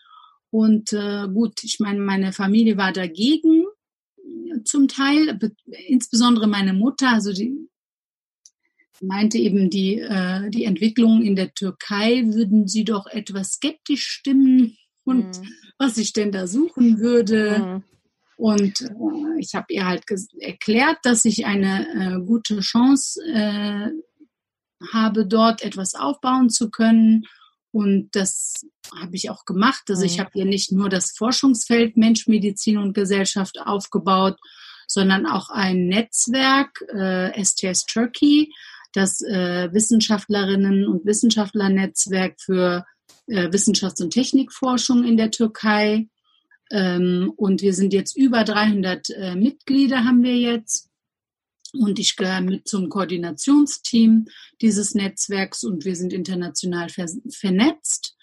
Und 0.52 0.94
äh, 0.94 1.28
gut, 1.28 1.64
ich 1.64 1.80
meine, 1.80 2.00
meine 2.00 2.34
Familie 2.34 2.78
war 2.78 2.92
dagegen 2.92 3.66
zum 4.66 4.88
Teil, 4.88 5.40
insbesondere 5.88 6.48
meine 6.48 6.74
Mutter, 6.74 7.10
also 7.10 7.32
die 7.34 7.70
meinte 9.02 9.38
eben, 9.38 9.70
die, 9.70 10.00
äh, 10.00 10.50
die 10.50 10.66
Entwicklung 10.66 11.22
in 11.22 11.36
der 11.36 11.54
Türkei 11.54 12.24
würden 12.28 12.68
sie 12.68 12.84
doch 12.84 13.08
etwas 13.08 13.54
skeptisch 13.54 14.06
stimmen 14.06 14.78
und 15.04 15.40
mhm. 15.40 15.48
was 15.78 15.98
ich 15.98 16.14
denn 16.14 16.32
da 16.32 16.48
suchen 16.48 17.00
würde. 17.00 17.60
Mhm. 17.60 17.84
Und 18.38 18.82
äh, 18.82 19.40
ich 19.40 19.56
habe 19.56 19.68
ihr 19.70 19.86
halt 19.86 20.04
erklärt, 20.40 21.00
dass 21.04 21.26
ich 21.26 21.46
eine 21.46 21.88
äh, 21.96 22.26
gute 22.26 22.60
Chance 22.60 23.22
äh, 23.26 23.90
habe, 24.92 25.26
dort 25.26 25.64
etwas 25.64 25.96
aufbauen 25.96 26.50
zu 26.50 26.70
können. 26.70 27.26
Und 27.72 28.10
das 28.12 28.66
habe 29.00 29.16
ich 29.16 29.30
auch 29.30 29.46
gemacht. 29.46 29.84
Also 29.90 30.04
ich 30.04 30.18
mhm. 30.18 30.22
habe 30.22 30.32
ihr 30.36 30.46
nicht 30.46 30.72
nur 30.72 30.90
das 30.90 31.12
Forschungsfeld 31.12 31.98
Mensch, 31.98 32.28
Medizin 32.28 32.78
und 32.78 32.94
Gesellschaft 32.94 33.58
aufgebaut, 33.64 34.38
sondern 34.88 35.26
auch 35.26 35.50
ein 35.50 35.88
Netzwerk, 35.88 36.82
äh, 36.94 37.44
STS 37.44 37.86
Turkey, 37.86 38.52
das 38.94 39.22
äh, 39.22 39.70
Wissenschaftlerinnen 39.72 40.86
und 40.86 41.06
Wissenschaftlernetzwerk 41.06 42.36
für 42.42 42.86
äh, 43.28 43.50
Wissenschafts- 43.50 44.02
und 44.02 44.12
Technikforschung 44.12 45.06
in 45.06 45.16
der 45.16 45.32
Türkei. 45.32 46.08
Ähm, 46.72 47.32
und 47.38 47.62
wir 47.62 47.74
sind 47.74 47.94
jetzt 47.94 48.18
über 48.18 48.44
300 48.44 49.10
äh, 49.12 49.36
Mitglieder 49.36 50.04
haben 50.04 50.24
wir 50.24 50.36
jetzt. 50.36 50.91
Und 51.74 52.00
ich 52.00 52.16
gehöre 52.16 52.42
mit 52.42 52.68
zum 52.68 52.90
Koordinationsteam 52.90 54.28
dieses 54.62 54.94
Netzwerks 54.94 55.64
und 55.64 55.86
wir 55.86 55.96
sind 55.96 56.14
international 56.14 56.90
ver 56.90 57.08
vernetzt. 57.30 58.16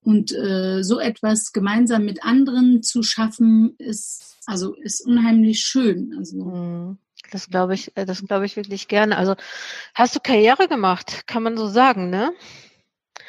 Und 0.00 0.32
äh, 0.32 0.82
so 0.82 1.00
etwas 1.00 1.52
gemeinsam 1.52 2.04
mit 2.04 2.24
anderen 2.24 2.82
zu 2.82 3.02
schaffen, 3.02 3.74
ist 3.78 4.36
also 4.46 4.74
ist 4.74 5.00
unheimlich 5.06 5.60
schön. 5.60 6.14
Also 6.18 6.44
mhm. 6.44 6.98
Das 7.30 7.48
glaube 7.48 7.74
ich, 7.74 7.96
äh, 7.96 8.04
das 8.04 8.24
glaube 8.24 8.46
ich 8.46 8.56
wirklich 8.56 8.88
gerne. 8.88 9.16
Also 9.16 9.34
hast 9.94 10.14
du 10.14 10.20
Karriere 10.20 10.68
gemacht, 10.68 11.26
kann 11.26 11.42
man 11.42 11.56
so 11.56 11.68
sagen, 11.68 12.10
ne? 12.10 12.32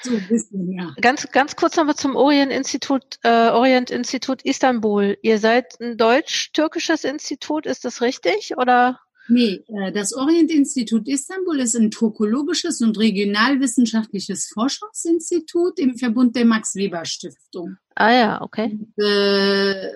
So 0.02 0.12
ein 0.16 0.28
bisschen, 0.28 0.72
ja. 0.72 0.94
Ganz, 1.02 1.32
ganz 1.32 1.56
kurz 1.56 1.76
nochmal 1.76 1.96
zum 1.96 2.16
Orient 2.16 2.52
Institut, 2.52 3.04
äh, 3.24 3.50
Orient 3.50 3.90
Institut 3.90 4.42
Istanbul. 4.44 5.18
Ihr 5.22 5.40
seid 5.40 5.80
ein 5.80 5.98
deutsch-türkisches 5.98 7.04
Institut, 7.04 7.66
ist 7.66 7.86
das 7.86 8.02
richtig? 8.02 8.58
Oder? 8.58 9.00
Nee, 9.28 9.64
äh, 9.68 9.92
das 9.92 10.14
Orient-Institut 10.14 11.08
Istanbul 11.08 11.60
ist 11.60 11.76
ein 11.76 11.92
turkologisches 11.92 12.82
und 12.82 12.98
regionalwissenschaftliches 12.98 14.52
Forschungsinstitut 14.54 15.80
im 15.80 15.98
Verbund 15.98 16.36
der 16.36 16.46
Max-Weber-Stiftung. 16.46 17.78
Ah 17.96 18.12
ja, 18.12 18.42
okay. 18.42 18.78
Und, 18.80 19.04
äh, 19.04 19.92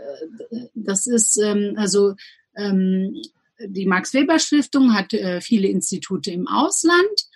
das 0.73 1.05
ist 1.05 1.37
ähm, 1.37 1.73
also 1.77 2.15
ähm, 2.55 3.21
die 3.65 3.85
Max-Weber-Stiftung 3.85 4.93
hat 4.93 5.13
äh, 5.13 5.41
viele 5.41 5.67
Institute 5.67 6.31
im 6.31 6.47
Ausland, 6.47 7.27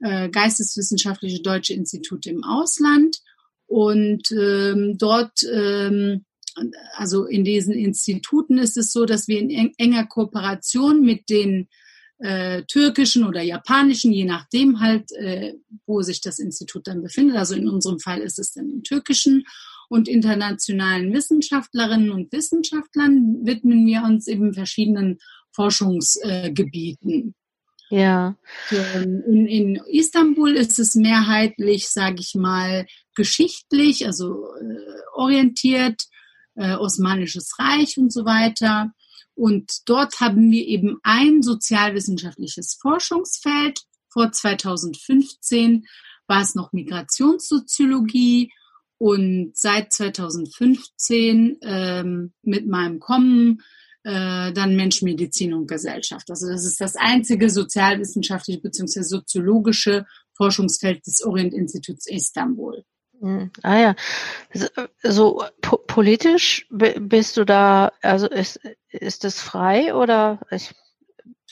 äh, 0.00 0.28
geisteswissenschaftliche 0.28 1.42
deutsche 1.42 1.74
Institute 1.74 2.28
im 2.28 2.44
Ausland. 2.44 3.18
Und 3.66 4.30
ähm, 4.32 4.96
dort, 4.98 5.42
ähm, 5.52 6.24
also 6.94 7.24
in 7.24 7.44
diesen 7.44 7.72
Instituten 7.72 8.58
ist 8.58 8.76
es 8.76 8.92
so, 8.92 9.04
dass 9.04 9.28
wir 9.28 9.40
in 9.40 9.72
enger 9.76 10.06
Kooperation 10.06 11.02
mit 11.02 11.28
den 11.28 11.68
äh, 12.18 12.62
türkischen 12.64 13.24
oder 13.24 13.42
japanischen, 13.42 14.12
je 14.12 14.24
nachdem 14.24 14.80
halt, 14.80 15.12
äh, 15.12 15.54
wo 15.86 16.02
sich 16.02 16.20
das 16.20 16.38
Institut 16.38 16.86
dann 16.86 17.02
befindet. 17.02 17.36
Also 17.36 17.54
in 17.54 17.68
unserem 17.68 18.00
Fall 18.00 18.20
ist 18.20 18.38
es 18.38 18.52
dann 18.52 18.70
im 18.70 18.82
türkischen 18.82 19.44
und 19.88 20.08
internationalen 20.08 21.12
Wissenschaftlerinnen 21.12 22.10
und 22.10 22.32
Wissenschaftlern 22.32 23.46
widmen 23.46 23.86
wir 23.86 24.02
uns 24.02 24.26
eben 24.26 24.52
verschiedenen 24.52 25.18
Forschungsgebieten. 25.52 27.34
Ja. 27.90 28.36
In, 28.94 29.46
in, 29.46 29.76
Istanbul 29.90 30.56
ist 30.56 30.78
es 30.78 30.94
mehrheitlich, 30.94 31.88
sage 31.88 32.16
ich 32.20 32.34
mal, 32.34 32.86
geschichtlich, 33.14 34.06
also 34.06 34.52
äh, 34.60 34.76
orientiert, 35.14 36.02
äh, 36.58 36.74
Osmanisches 36.74 37.58
Reich 37.58 37.96
und 37.98 38.12
so 38.12 38.24
weiter. 38.24 38.92
Und 39.34 39.88
dort 39.88 40.20
haben 40.20 40.50
wir 40.50 40.66
eben 40.66 40.98
ein 41.02 41.42
sozialwissenschaftliches 41.42 42.76
Forschungsfeld. 42.80 43.80
Vor 44.08 44.32
2015 44.32 45.86
war 46.26 46.42
es 46.42 46.54
noch 46.54 46.72
Migrationssoziologie 46.72 48.52
und 48.98 49.52
seit 49.56 49.92
2015 49.92 51.58
ähm, 51.62 52.32
mit 52.42 52.66
meinem 52.66 52.98
Kommen 52.98 53.62
äh, 54.02 54.52
dann 54.52 54.74
Mensch, 54.74 55.02
Medizin 55.02 55.54
und 55.54 55.68
Gesellschaft. 55.68 56.28
Also 56.30 56.48
das 56.48 56.64
ist 56.64 56.80
das 56.80 56.96
einzige 56.96 57.48
sozialwissenschaftliche 57.48 58.60
bzw. 58.60 59.02
soziologische 59.02 60.04
Forschungsfeld 60.32 61.06
des 61.06 61.22
Orient-Instituts 61.24 62.08
Istanbul. 62.08 62.84
Hm, 63.20 63.50
ah 63.62 63.78
ja, 63.78 63.96
so, 65.02 65.42
po 65.60 65.78
politisch 65.78 66.66
bist 66.70 67.36
du 67.36 67.44
da, 67.44 67.92
also 68.00 68.28
ist, 68.28 68.60
ist 68.90 69.24
das 69.24 69.40
frei 69.40 69.94
oder? 69.94 70.40
Ich 70.50 70.72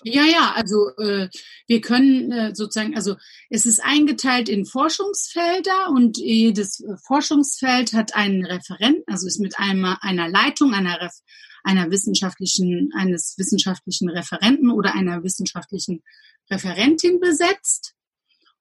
ja, 0.04 0.24
ja, 0.24 0.52
also 0.54 0.90
äh, 0.98 1.28
wir 1.66 1.80
können 1.80 2.30
äh, 2.30 2.54
sozusagen, 2.54 2.94
also 2.94 3.16
es 3.50 3.66
ist 3.66 3.82
eingeteilt 3.82 4.48
in 4.48 4.66
Forschungsfelder 4.66 5.88
und 5.90 6.18
jedes 6.18 6.84
Forschungsfeld 7.06 7.92
hat 7.92 8.14
einen 8.14 8.44
Referenten, 8.44 9.02
also 9.06 9.26
ist 9.26 9.40
mit 9.40 9.58
einer, 9.58 9.98
einer 10.02 10.28
Leitung, 10.28 10.74
einer, 10.74 11.10
einer 11.64 11.90
wissenschaftlichen, 11.90 12.92
eines 12.94 13.34
wissenschaftlichen 13.38 14.08
Referenten 14.08 14.70
oder 14.70 14.94
einer 14.94 15.24
wissenschaftlichen 15.24 16.02
Referentin 16.50 17.18
besetzt. 17.18 17.95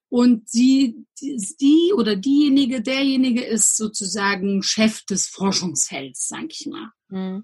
Und 0.09 0.47
sie, 0.49 1.05
die 1.19 1.91
oder 1.95 2.15
diejenige, 2.15 2.81
derjenige 2.81 3.43
ist 3.43 3.75
sozusagen 3.75 4.63
Chef 4.63 5.03
des 5.05 5.27
Forschungsfelds, 5.27 6.27
sag 6.27 6.45
ich 6.49 6.67
mal. 6.67 6.91
Mhm. 7.09 7.43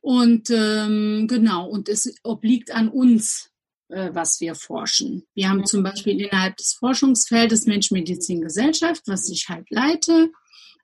Und 0.00 0.50
ähm, 0.50 1.26
genau, 1.28 1.68
und 1.68 1.88
es 1.88 2.14
obliegt 2.22 2.70
an 2.70 2.88
uns, 2.88 3.50
äh, 3.88 4.10
was 4.12 4.40
wir 4.40 4.54
forschen. 4.54 5.26
Wir 5.34 5.48
haben 5.48 5.66
zum 5.66 5.82
Beispiel 5.82 6.20
innerhalb 6.20 6.56
des 6.56 6.74
Forschungsfeldes 6.74 7.66
Mensch, 7.66 7.90
Medizin, 7.90 8.40
Gesellschaft, 8.40 9.02
was 9.06 9.28
ich 9.28 9.48
halt 9.48 9.68
leite, 9.70 10.30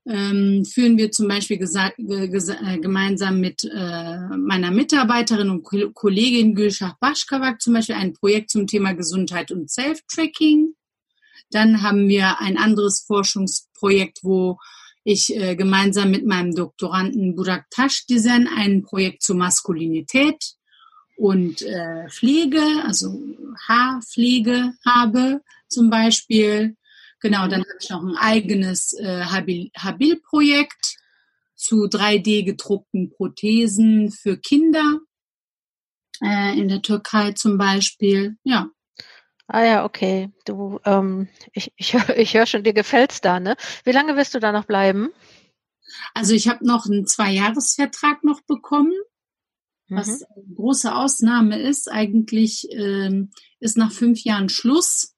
ähm, 0.07 0.65
führen 0.65 0.99
wir 0.99 1.12
zum 1.12 1.29
Beispiel 1.29 1.59
äh, 1.61 2.79
gemeinsam 2.79 3.41
mit 3.41 3.65
äh, 3.65 4.19
meiner 4.37 4.71
Mitarbeiterin 4.71 5.51
und 5.51 5.62
Kollegin 5.95 6.55
Gülschach 6.55 6.95
Baschkawak 6.99 7.61
zum 7.61 7.75
Beispiel 7.75 7.95
ein 7.95 8.12
Projekt 8.12 8.51
zum 8.51 8.67
Thema 8.67 8.93
Gesundheit 8.95 9.53
und 9.53 9.71
Self-Tracking. 9.71 10.75
Dann 11.51 11.83
haben 11.83 12.09
wir 12.09 12.41
ein 12.41 12.57
anderes 12.57 13.05
Forschungsprojekt, 13.07 14.21
wo 14.23 14.59
ich 15.05 15.37
äh, 15.37 15.57
gemeinsam 15.57 16.11
mit 16.11 16.27
meinem 16.27 16.55
Doktoranden 16.55 17.35
Burak 17.37 17.67
Taschdizen 17.71 18.49
ein 18.57 18.83
Projekt 18.83 19.23
zur 19.23 19.37
Maskulinität 19.37 20.55
und 21.17 21.62
äh, 21.62 22.09
Pflege, 22.09 22.62
also 22.85 23.21
Haarpflege 23.69 24.73
habe 24.85 25.43
zum 25.69 25.91
Beispiel. 25.91 26.77
Genau, 27.23 27.47
dann 27.47 27.61
habe 27.61 27.79
ich 27.81 27.89
noch 27.89 28.03
ein 28.03 28.17
eigenes 28.17 28.93
äh, 28.95 29.25
Habil-Projekt 29.25 30.97
zu 31.55 31.85
3D 31.85 32.45
gedruckten 32.45 33.11
Prothesen 33.11 34.11
für 34.11 34.37
Kinder 34.37 34.99
äh, 36.21 36.59
in 36.59 36.69
der 36.69 36.83
Türkei 36.83 37.33
zum 37.33 37.59
Beispiel. 37.59 38.37
Ja. 38.43 38.71
Ah 39.47 39.63
ja, 39.63 39.85
okay. 39.85 40.31
Du, 40.45 40.81
ähm, 40.85 41.29
ich, 41.53 41.73
ich, 41.77 41.95
ich 42.17 42.35
höre 42.35 42.47
schon, 42.47 42.65
dir 42.65 42.73
gefällt's 42.73 43.21
da, 43.21 43.39
ne? 43.39 43.57
Wie 43.85 43.93
lange 43.93 44.17
wirst 44.17 44.35
du 44.35 44.41
da 44.41 44.51
noch 44.51 44.65
bleiben? 44.65 45.11
Also 46.15 46.35
ich 46.35 46.49
habe 46.49 46.67
noch 46.67 46.87
einen 46.87 47.07
Zweijahresvertrag 47.07 48.25
noch 48.25 48.41
bekommen, 48.41 48.95
mhm. 49.89 49.97
was 49.97 50.23
eine 50.23 50.55
große 50.55 50.95
Ausnahme 50.95 51.61
ist. 51.61 51.91
Eigentlich 51.91 52.69
ähm, 52.73 53.31
ist 53.61 53.77
nach 53.77 53.93
fünf 53.93 54.25
Jahren 54.25 54.49
Schluss. 54.49 55.12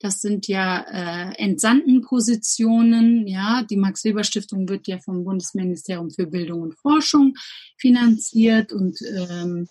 Das 0.00 0.20
sind 0.20 0.46
ja 0.46 0.80
äh, 0.80 1.34
Entsandtenpositionen. 1.42 3.26
Ja, 3.26 3.64
die 3.68 3.76
Max-Weber-Stiftung 3.76 4.68
wird 4.68 4.86
ja 4.86 4.98
vom 4.98 5.24
Bundesministerium 5.24 6.10
für 6.10 6.26
Bildung 6.26 6.62
und 6.62 6.78
Forschung 6.78 7.34
finanziert 7.78 8.72
und 8.72 8.98
ähm, 9.02 9.68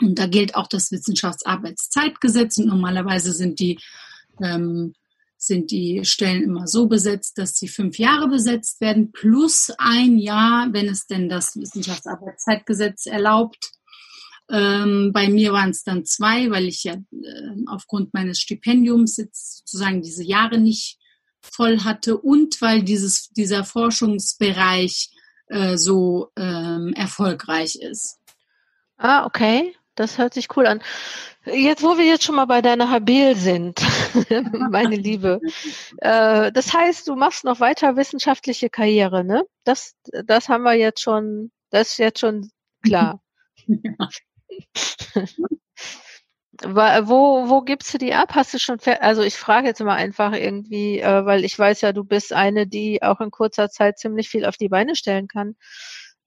und 0.00 0.18
da 0.18 0.26
gilt 0.26 0.54
auch 0.54 0.66
das 0.66 0.90
Wissenschaftsarbeitszeitgesetz. 0.92 2.58
Und 2.58 2.66
normalerweise 2.66 3.32
sind 3.32 3.60
die, 3.60 3.78
ähm, 4.42 4.94
sind 5.36 5.70
die 5.70 6.04
Stellen 6.04 6.42
immer 6.42 6.66
so 6.66 6.86
besetzt, 6.86 7.38
dass 7.38 7.56
sie 7.56 7.68
fünf 7.68 7.98
Jahre 7.98 8.28
besetzt 8.28 8.80
werden, 8.80 9.12
plus 9.12 9.72
ein 9.78 10.18
Jahr, 10.18 10.72
wenn 10.72 10.88
es 10.88 11.06
denn 11.06 11.28
das 11.28 11.56
Wissenschaftsarbeitszeitgesetz 11.56 13.06
erlaubt. 13.06 13.75
Ähm, 14.50 15.10
bei 15.12 15.28
mir 15.28 15.52
waren 15.52 15.70
es 15.70 15.82
dann 15.82 16.04
zwei, 16.04 16.50
weil 16.50 16.66
ich 16.66 16.84
ja 16.84 16.94
äh, 16.94 17.50
aufgrund 17.66 18.14
meines 18.14 18.40
Stipendiums 18.40 19.16
jetzt 19.16 19.58
sozusagen 19.58 20.02
diese 20.02 20.22
Jahre 20.22 20.58
nicht 20.58 20.98
voll 21.40 21.80
hatte 21.80 22.16
und 22.18 22.60
weil 22.60 22.82
dieses, 22.82 23.28
dieser 23.30 23.64
Forschungsbereich 23.64 25.10
äh, 25.48 25.76
so 25.76 26.30
ähm, 26.36 26.92
erfolgreich 26.94 27.76
ist. 27.76 28.18
Ah, 28.96 29.26
okay. 29.26 29.74
Das 29.96 30.18
hört 30.18 30.34
sich 30.34 30.54
cool 30.56 30.66
an. 30.66 30.82
Jetzt, 31.46 31.82
wo 31.82 31.96
wir 31.96 32.04
jetzt 32.04 32.24
schon 32.24 32.34
mal 32.34 32.44
bei 32.44 32.60
deiner 32.60 32.90
Habil 32.90 33.34
sind, 33.34 33.80
meine 34.70 34.96
Liebe. 34.96 35.40
Äh, 35.98 36.52
das 36.52 36.74
heißt, 36.74 37.08
du 37.08 37.16
machst 37.16 37.44
noch 37.44 37.60
weiter 37.60 37.96
wissenschaftliche 37.96 38.68
Karriere, 38.68 39.24
ne? 39.24 39.44
Das, 39.64 39.94
das 40.26 40.50
haben 40.50 40.64
wir 40.64 40.74
jetzt 40.74 41.00
schon, 41.00 41.50
das 41.70 41.92
ist 41.92 41.98
jetzt 41.98 42.20
schon 42.20 42.50
klar. 42.82 43.22
Ja. 43.66 44.08
wo, 46.64 47.48
wo 47.48 47.62
gibst 47.62 47.92
du 47.94 47.98
die 47.98 48.14
ab? 48.14 48.34
Hast 48.34 48.54
du 48.54 48.58
schon, 48.58 48.78
also 49.00 49.22
ich 49.22 49.36
frage 49.36 49.68
jetzt 49.68 49.80
mal 49.80 49.94
einfach 49.94 50.32
irgendwie, 50.32 51.00
äh, 51.00 51.24
weil 51.24 51.44
ich 51.44 51.58
weiß 51.58 51.82
ja, 51.82 51.92
du 51.92 52.04
bist 52.04 52.32
eine, 52.32 52.66
die 52.66 53.02
auch 53.02 53.20
in 53.20 53.30
kurzer 53.30 53.68
Zeit 53.70 53.98
ziemlich 53.98 54.28
viel 54.28 54.44
auf 54.46 54.56
die 54.56 54.68
Beine 54.68 54.96
stellen 54.96 55.28
kann. 55.28 55.56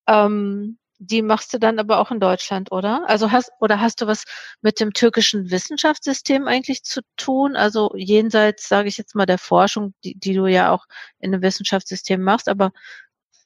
Ähm, 0.08 0.78
die 1.00 1.22
machst 1.22 1.54
du 1.54 1.60
dann 1.60 1.80
aber 1.80 2.00
auch 2.00 2.12
in 2.12 2.20
Deutschland, 2.20 2.72
oder? 2.74 3.08
Also 3.08 3.32
hast 3.32 3.52
oder 3.62 3.80
hast 3.80 4.02
du 4.02 4.08
was 4.08 4.26
mit 4.62 4.80
dem 4.82 4.92
türkischen 4.94 5.50
Wissenschaftssystem 5.50 6.46
eigentlich 6.48 6.84
zu 6.84 7.02
tun? 7.16 7.56
Also 7.56 7.92
jenseits, 7.96 8.68
sage 8.68 8.90
ich 8.90 8.98
jetzt 8.98 9.16
mal, 9.16 9.26
der 9.26 9.38
Forschung, 9.38 9.94
die, 10.04 10.16
die 10.20 10.34
du 10.34 10.46
ja 10.48 10.72
auch 10.72 10.86
in 11.20 11.34
einem 11.34 11.42
Wissenschaftssystem 11.42 12.22
machst, 12.22 12.50
aber 12.50 12.72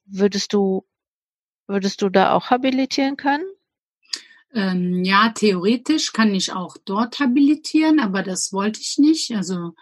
würdest 0.06 0.54
du 0.54 0.86
würdest 1.68 2.02
du 2.02 2.10
da 2.10 2.34
auch 2.34 2.50
habilitieren 2.50 3.18
können? 3.18 3.46
Ähm, 4.54 5.04
ja, 5.04 5.30
theoretisch 5.30 6.14
kann 6.14 6.34
ich 6.36 6.54
auch 6.54 6.78
dort 6.86 7.20
habilitieren, 7.20 8.00
aber 8.00 8.22
das 8.22 8.54
wollte 8.54 8.80
ich 8.82 8.98
nicht. 8.98 9.32
Also 9.36 9.74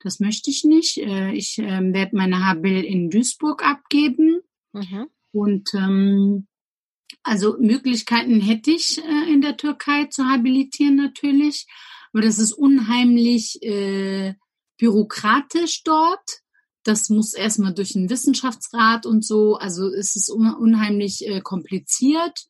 das 0.00 0.20
möchte 0.20 0.50
ich 0.50 0.64
nicht. 0.64 0.98
Äh, 0.98 1.32
ich 1.32 1.58
äh, 1.58 1.92
werde 1.92 2.16
meine 2.16 2.44
Habil 2.44 2.84
in 2.84 3.10
Duisburg 3.10 3.64
abgeben. 3.64 4.40
Mhm. 4.72 5.06
Und 5.32 5.74
ähm, 5.74 6.46
also 7.22 7.56
Möglichkeiten 7.58 8.40
hätte 8.40 8.70
ich 8.70 8.98
äh, 8.98 9.32
in 9.32 9.40
der 9.40 9.56
Türkei 9.56 10.06
zu 10.06 10.24
habilitieren 10.24 10.96
natürlich, 10.96 11.66
aber 12.12 12.22
das 12.22 12.38
ist 12.38 12.52
unheimlich 12.52 13.62
äh, 13.62 14.34
bürokratisch 14.78 15.82
dort. 15.82 16.42
Das 16.82 17.10
muss 17.10 17.34
erstmal 17.34 17.74
durch 17.74 17.96
einen 17.96 18.10
Wissenschaftsrat 18.10 19.06
und 19.06 19.24
so. 19.24 19.56
Also 19.56 19.88
es 19.88 20.14
ist 20.14 20.30
un 20.30 20.54
unheimlich 20.54 21.26
äh, 21.26 21.40
kompliziert. 21.40 22.46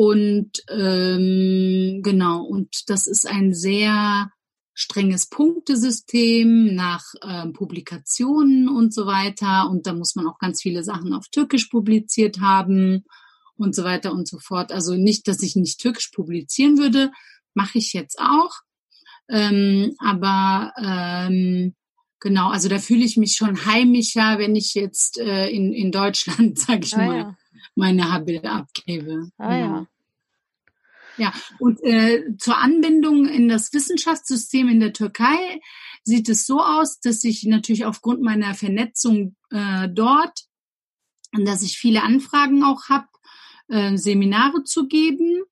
Und 0.00 0.52
ähm, 0.70 2.00
genau, 2.02 2.42
und 2.42 2.88
das 2.88 3.06
ist 3.06 3.28
ein 3.28 3.52
sehr 3.52 4.32
strenges 4.72 5.28
Punktesystem 5.28 6.74
nach 6.74 7.04
äh, 7.20 7.48
Publikationen 7.48 8.70
und 8.70 8.94
so 8.94 9.04
weiter. 9.04 9.68
Und 9.68 9.86
da 9.86 9.92
muss 9.92 10.14
man 10.14 10.26
auch 10.26 10.38
ganz 10.38 10.62
viele 10.62 10.84
Sachen 10.84 11.12
auf 11.12 11.28
Türkisch 11.28 11.66
publiziert 11.66 12.40
haben 12.40 13.04
und 13.58 13.74
so 13.74 13.84
weiter 13.84 14.12
und 14.12 14.26
so 14.26 14.38
fort. 14.38 14.72
Also 14.72 14.94
nicht, 14.94 15.28
dass 15.28 15.42
ich 15.42 15.54
nicht 15.54 15.82
türkisch 15.82 16.08
publizieren 16.08 16.78
würde, 16.78 17.12
mache 17.52 17.76
ich 17.76 17.92
jetzt 17.92 18.18
auch. 18.20 18.60
Ähm, 19.28 19.96
aber 19.98 20.72
ähm, 20.82 21.74
genau, 22.20 22.48
also 22.48 22.70
da 22.70 22.78
fühle 22.78 23.04
ich 23.04 23.18
mich 23.18 23.34
schon 23.36 23.66
heimischer, 23.66 24.38
wenn 24.38 24.56
ich 24.56 24.72
jetzt 24.72 25.18
äh, 25.18 25.50
in, 25.50 25.74
in 25.74 25.92
Deutschland, 25.92 26.58
sage 26.58 26.86
ich 26.86 26.94
ah, 26.94 27.04
mal, 27.04 27.16
ja. 27.18 27.36
Meine 27.80 28.12
Habil 28.12 28.46
abgebe. 28.46 29.30
Ah, 29.38 29.52
ja. 29.52 29.58
ja. 29.58 29.86
Ja, 31.16 31.34
und 31.58 31.82
äh, 31.82 32.36
zur 32.38 32.56
Anbindung 32.56 33.26
in 33.26 33.48
das 33.48 33.74
Wissenschaftssystem 33.74 34.68
in 34.68 34.80
der 34.80 34.94
Türkei 34.94 35.60
sieht 36.02 36.30
es 36.30 36.46
so 36.46 36.60
aus, 36.60 37.00
dass 37.00 37.24
ich 37.24 37.44
natürlich 37.44 37.84
aufgrund 37.84 38.22
meiner 38.22 38.54
Vernetzung 38.54 39.36
äh, 39.50 39.88
dort, 39.88 40.44
dass 41.32 41.62
ich 41.62 41.76
viele 41.76 42.04
Anfragen 42.04 42.62
auch 42.64 42.88
habe 42.88 43.08
äh, 43.68 43.98
Seminare 43.98 44.64
zu 44.64 44.88
geben. 44.88 45.42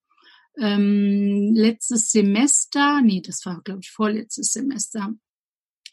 Ähm, 0.59 1.53
letztes 1.55 2.11
Semester, 2.13 3.03
nee, 3.03 3.21
das 3.21 3.45
war, 3.45 3.61
glaube 3.63 3.81
ich, 3.83 3.91
vorletztes 3.91 4.53
Semester, 4.53 5.13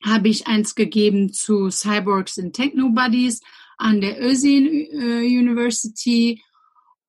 habe 0.01 0.29
ich 0.29 0.47
eins 0.47 0.75
gegeben 0.75 1.33
zu 1.33 1.69
Cyborgs 1.69 2.39
and 2.39 2.55
Technobodies 2.55 3.41
an 3.77 4.01
der 4.01 4.21
Özil 4.21 4.87
äh, 4.91 5.25
University 5.25 6.41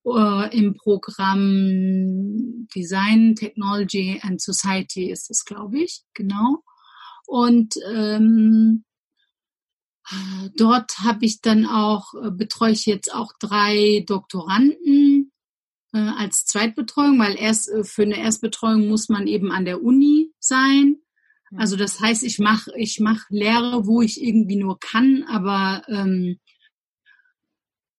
äh, 0.05 0.59
im 0.59 0.74
Programm 0.74 2.66
Design, 2.74 3.35
Technology 3.35 4.20
and 4.22 4.40
Society 4.40 5.11
ist 5.11 5.31
es, 5.31 5.44
glaube 5.44 5.79
ich, 5.81 6.02
genau. 6.14 6.62
Und 7.26 7.74
ähm, 7.92 8.85
Dort 10.55 11.00
habe 11.00 11.24
ich 11.24 11.40
dann 11.40 11.66
auch, 11.66 12.14
äh, 12.14 12.31
betreue 12.31 12.72
ich 12.72 12.87
jetzt 12.87 13.12
auch 13.12 13.33
drei 13.40 14.05
Doktoranden 14.07 15.33
äh, 15.92 15.98
als 15.98 16.44
Zweitbetreuung, 16.44 17.18
weil 17.18 17.37
erst 17.37 17.70
für 17.83 18.02
eine 18.02 18.18
Erstbetreuung 18.18 18.87
muss 18.87 19.09
man 19.09 19.26
eben 19.26 19.50
an 19.50 19.64
der 19.64 19.83
Uni 19.83 20.33
sein. 20.38 20.98
Also 21.57 21.76
das 21.76 22.00
heißt, 22.00 22.24
ich 22.24 22.38
mache 22.38 22.72
ich 22.76 22.98
mach 23.00 23.24
Lehre, 23.31 23.87
wo 23.87 24.02
ich 24.02 24.22
irgendwie 24.22 24.57
nur 24.57 24.79
kann, 24.81 25.24
aber 25.29 25.83
ähm, 25.88 26.38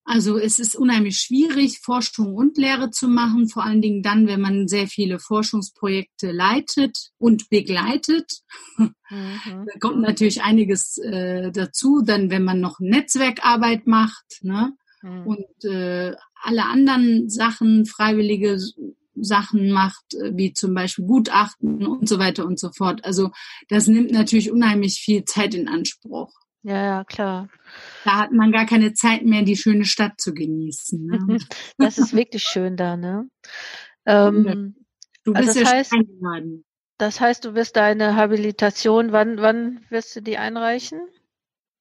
also 0.10 0.38
es 0.38 0.58
ist 0.58 0.78
unheimlich 0.78 1.18
schwierig, 1.18 1.80
Forschung 1.80 2.34
und 2.34 2.58
Lehre 2.58 2.92
zu 2.92 3.10
machen, 3.10 3.50
vor 3.50 3.66
allen 3.66 3.82
Dingen 3.82 4.02
dann, 4.02 4.26
wenn 4.26 4.40
man 4.40 4.70
sehr 4.70 4.88
viele 4.88 5.20
Forschungsprojekte 5.20 6.32
leitet 6.32 7.12
und 7.18 7.50
begleitet. 7.50 8.40
Mhm. 8.78 9.66
Da 9.66 9.80
kommt 9.80 10.02
natürlich 10.02 10.44
einiges 10.44 10.98
äh, 10.98 11.52
dazu, 11.52 12.04
dann 12.06 12.30
wenn 12.30 12.46
man 12.46 12.62
noch 12.62 12.80
Netzwerkarbeit 12.80 13.86
macht 13.86 14.40
ne? 14.42 14.74
Mhm. 15.02 15.28
und 15.28 15.66
äh, 15.66 16.14
alle 16.42 16.66
anderen 16.66 17.30
Sachen, 17.30 17.86
freiwillige 17.86 18.60
Sachen 19.16 19.72
macht, 19.72 20.14
äh, 20.14 20.32
wie 20.36 20.54
zum 20.54 20.74
Beispiel 20.74 21.06
Gutachten 21.06 21.86
und 21.86 22.08
so 22.08 22.18
weiter 22.18 22.46
und 22.46 22.60
so 22.60 22.72
fort. 22.72 23.04
Also 23.04 23.32
das 23.68 23.88
nimmt 23.88 24.12
natürlich 24.12 24.52
unheimlich 24.52 25.02
viel 25.02 25.26
Zeit 25.26 25.54
in 25.54 25.68
Anspruch. 25.68 26.32
Ja, 26.64 26.84
ja, 26.84 27.04
klar. 27.04 27.50
Da 28.04 28.18
hat 28.18 28.32
man 28.32 28.52
gar 28.52 28.66
keine 28.66 28.94
Zeit 28.94 29.24
mehr, 29.24 29.44
die 29.44 29.56
schöne 29.56 29.86
Stadt 29.86 30.20
zu 30.20 30.34
genießen. 30.34 31.06
Ne? 31.06 31.38
das 31.78 31.98
ist 31.98 32.14
wirklich 32.14 32.44
schön 32.44 32.76
da, 32.76 32.98
ne? 32.98 33.30
Ähm, 34.06 34.76
du 35.24 35.34
bist 35.34 35.50
also 35.50 35.60
das 35.60 35.70
ja 35.70 35.78
heißt, 35.78 35.94
eingeladen. 35.94 36.66
Das 36.98 37.22
heißt, 37.22 37.46
du 37.46 37.54
wirst 37.54 37.76
deine 37.76 38.16
Habilitation, 38.16 39.12
wann, 39.12 39.38
wann 39.38 39.86
wirst 39.90 40.16
du 40.16 40.22
die 40.22 40.38
einreichen? 40.38 41.08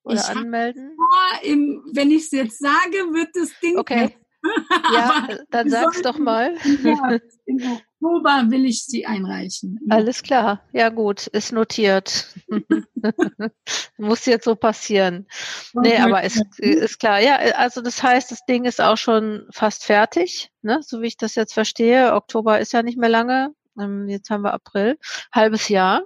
Oder 0.03 0.17
ich 0.17 0.25
anmelden? 0.25 0.95
Vor, 0.95 1.45
im, 1.51 1.83
wenn 1.93 2.11
ich 2.11 2.25
es 2.25 2.31
jetzt 2.31 2.59
sage, 2.59 3.13
wird 3.13 3.31
das 3.35 3.59
Ding 3.61 3.79
okay. 3.79 4.17
Ja, 4.93 5.29
dann 5.51 5.69
sag's 5.69 6.03
doch 6.03 6.19
mal. 6.19 6.55
Ja, 6.83 7.19
Im 7.47 7.63
Oktober 7.63 8.45
will 8.51 8.67
ich 8.67 8.85
sie 8.85 9.07
einreichen. 9.07 9.81
Alles 9.89 10.23
klar. 10.23 10.63
Ja, 10.73 10.91
gut. 10.91 11.27
Ist 11.29 11.53
notiert. 11.53 12.35
Muss 13.99 14.27
jetzt 14.27 14.45
so 14.45 14.55
passieren. 14.55 15.27
Nee, 15.75 15.97
aber 15.97 16.23
ist, 16.23 16.43
ist 16.59 16.99
klar. 16.99 17.21
Ja, 17.21 17.37
also 17.57 17.81
das 17.81 18.03
heißt, 18.03 18.31
das 18.31 18.45
Ding 18.47 18.65
ist 18.65 18.81
auch 18.81 18.97
schon 18.97 19.47
fast 19.51 19.85
fertig, 19.85 20.51
ne? 20.63 20.81
so 20.83 21.03
wie 21.03 21.07
ich 21.07 21.17
das 21.17 21.35
jetzt 21.35 21.55
verstehe. 21.55 22.15
Oktober 22.15 22.61
ist 22.61 22.73
ja 22.73 22.83
nicht 22.83 22.99
mehr 22.99 23.09
lange. 23.09 23.55
Ähm, 23.81 24.09
jetzt 24.09 24.31
haben 24.31 24.43
wir 24.43 24.55
April. 24.55 24.99
Halbes 25.33 25.69
Jahr. 25.69 26.03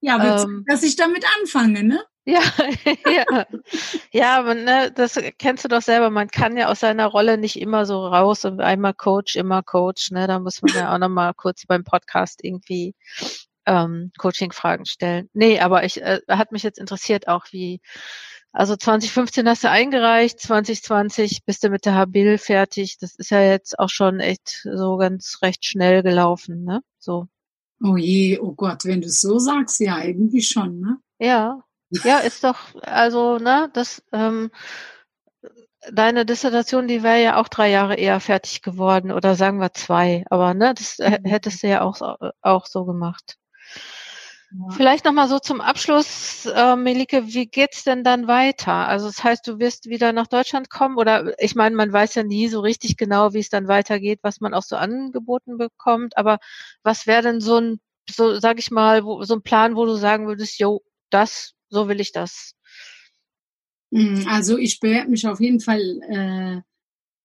Ja, 0.00 0.42
ähm, 0.42 0.64
dass 0.66 0.82
ich 0.82 0.96
damit 0.96 1.24
anfange, 1.40 1.84
ne? 1.84 2.04
Ja, 2.24 2.40
ja. 3.06 3.46
ja, 4.12 4.38
aber 4.38 4.54
ne, 4.54 4.92
das 4.94 5.18
kennst 5.38 5.64
du 5.64 5.68
doch 5.68 5.82
selber. 5.82 6.10
Man 6.10 6.28
kann 6.28 6.56
ja 6.56 6.68
aus 6.68 6.80
seiner 6.80 7.06
Rolle 7.06 7.36
nicht 7.36 7.60
immer 7.60 7.84
so 7.84 8.06
raus 8.06 8.44
und 8.44 8.60
einmal 8.60 8.94
Coach, 8.94 9.34
immer 9.34 9.62
Coach. 9.62 10.12
Ne, 10.12 10.26
da 10.26 10.38
muss 10.38 10.62
man 10.62 10.74
ja 10.74 10.94
auch 10.94 10.98
nochmal 10.98 11.34
kurz 11.34 11.66
beim 11.66 11.82
Podcast 11.82 12.40
irgendwie 12.44 12.94
ähm, 13.66 14.12
Coaching-Fragen 14.18 14.86
stellen. 14.86 15.30
Nee, 15.32 15.58
aber 15.58 15.84
ich 15.84 16.00
äh, 16.00 16.20
hat 16.28 16.52
mich 16.52 16.62
jetzt 16.62 16.78
interessiert 16.78 17.26
auch, 17.26 17.46
wie 17.50 17.80
also 18.52 18.76
2015 18.76 19.48
hast 19.48 19.64
du 19.64 19.70
eingereicht, 19.70 20.38
2020 20.38 21.44
bist 21.44 21.64
du 21.64 21.70
mit 21.70 21.86
der 21.86 21.94
Habil 21.94 22.36
fertig. 22.36 22.98
Das 22.98 23.14
ist 23.14 23.30
ja 23.30 23.42
jetzt 23.42 23.78
auch 23.78 23.88
schon 23.88 24.20
echt 24.20 24.66
so 24.70 24.98
ganz 24.98 25.38
recht 25.42 25.64
schnell 25.64 26.02
gelaufen, 26.02 26.64
ne? 26.64 26.82
So. 26.98 27.28
Oh 27.82 27.96
je, 27.96 28.38
oh 28.38 28.52
Gott, 28.52 28.84
wenn 28.84 29.00
du 29.00 29.06
es 29.06 29.20
so 29.22 29.38
sagst, 29.38 29.80
ja, 29.80 30.04
irgendwie 30.04 30.42
schon, 30.42 30.80
ne? 30.80 30.98
Ja, 31.18 31.64
ja, 32.04 32.18
ist 32.18 32.44
doch, 32.44 32.58
also, 32.82 33.38
ne, 33.38 33.70
das, 33.72 34.02
ähm, 34.12 34.50
deine 35.90 36.24
Dissertation, 36.24 36.86
die 36.88 37.02
wäre 37.02 37.22
ja 37.22 37.40
auch 37.40 37.48
drei 37.48 37.70
Jahre 37.70 37.96
eher 37.96 38.20
fertig 38.20 38.62
geworden 38.62 39.10
oder 39.10 39.34
sagen 39.34 39.58
wir 39.58 39.72
zwei, 39.72 40.24
aber 40.30 40.54
ne, 40.54 40.74
das 40.74 40.98
mhm. 40.98 41.24
hättest 41.24 41.62
du 41.62 41.68
ja 41.68 41.82
auch, 41.82 42.00
auch 42.40 42.66
so 42.66 42.84
gemacht. 42.84 43.36
Ja. 44.52 44.74
Vielleicht 44.76 45.06
nochmal 45.06 45.28
so 45.28 45.38
zum 45.38 45.62
Abschluss, 45.62 46.44
äh, 46.44 46.76
Melike, 46.76 47.26
wie 47.26 47.46
geht's 47.46 47.84
denn 47.84 48.04
dann 48.04 48.26
weiter? 48.28 48.72
Also 48.86 49.06
das 49.06 49.24
heißt, 49.24 49.46
du 49.46 49.58
wirst 49.58 49.86
wieder 49.86 50.12
nach 50.12 50.26
Deutschland 50.26 50.68
kommen 50.68 50.98
oder 50.98 51.34
ich 51.42 51.54
meine, 51.54 51.74
man 51.74 51.90
weiß 51.92 52.14
ja 52.16 52.22
nie 52.22 52.48
so 52.48 52.60
richtig 52.60 52.98
genau, 52.98 53.32
wie 53.32 53.38
es 53.40 53.48
dann 53.48 53.66
weitergeht, 53.66 54.20
was 54.22 54.40
man 54.40 54.52
auch 54.52 54.62
so 54.62 54.76
angeboten 54.76 55.56
bekommt, 55.56 56.18
aber 56.18 56.38
was 56.82 57.06
wäre 57.06 57.22
denn 57.22 57.40
so 57.40 57.56
ein, 57.58 57.80
so 58.10 58.38
sag 58.38 58.58
ich 58.58 58.70
mal, 58.70 59.04
wo, 59.04 59.22
so 59.22 59.34
ein 59.34 59.42
Plan, 59.42 59.74
wo 59.74 59.86
du 59.86 59.94
sagen 59.94 60.26
würdest, 60.26 60.58
jo, 60.58 60.82
das 61.08 61.54
so 61.72 61.88
will 61.88 62.00
ich 62.00 62.12
das. 62.12 62.54
Hm, 63.92 64.26
also 64.28 64.58
ich 64.58 64.78
bewerbe 64.78 65.10
mich 65.10 65.26
auf 65.26 65.40
jeden 65.40 65.60
Fall 65.60 65.80
äh, 66.08 66.60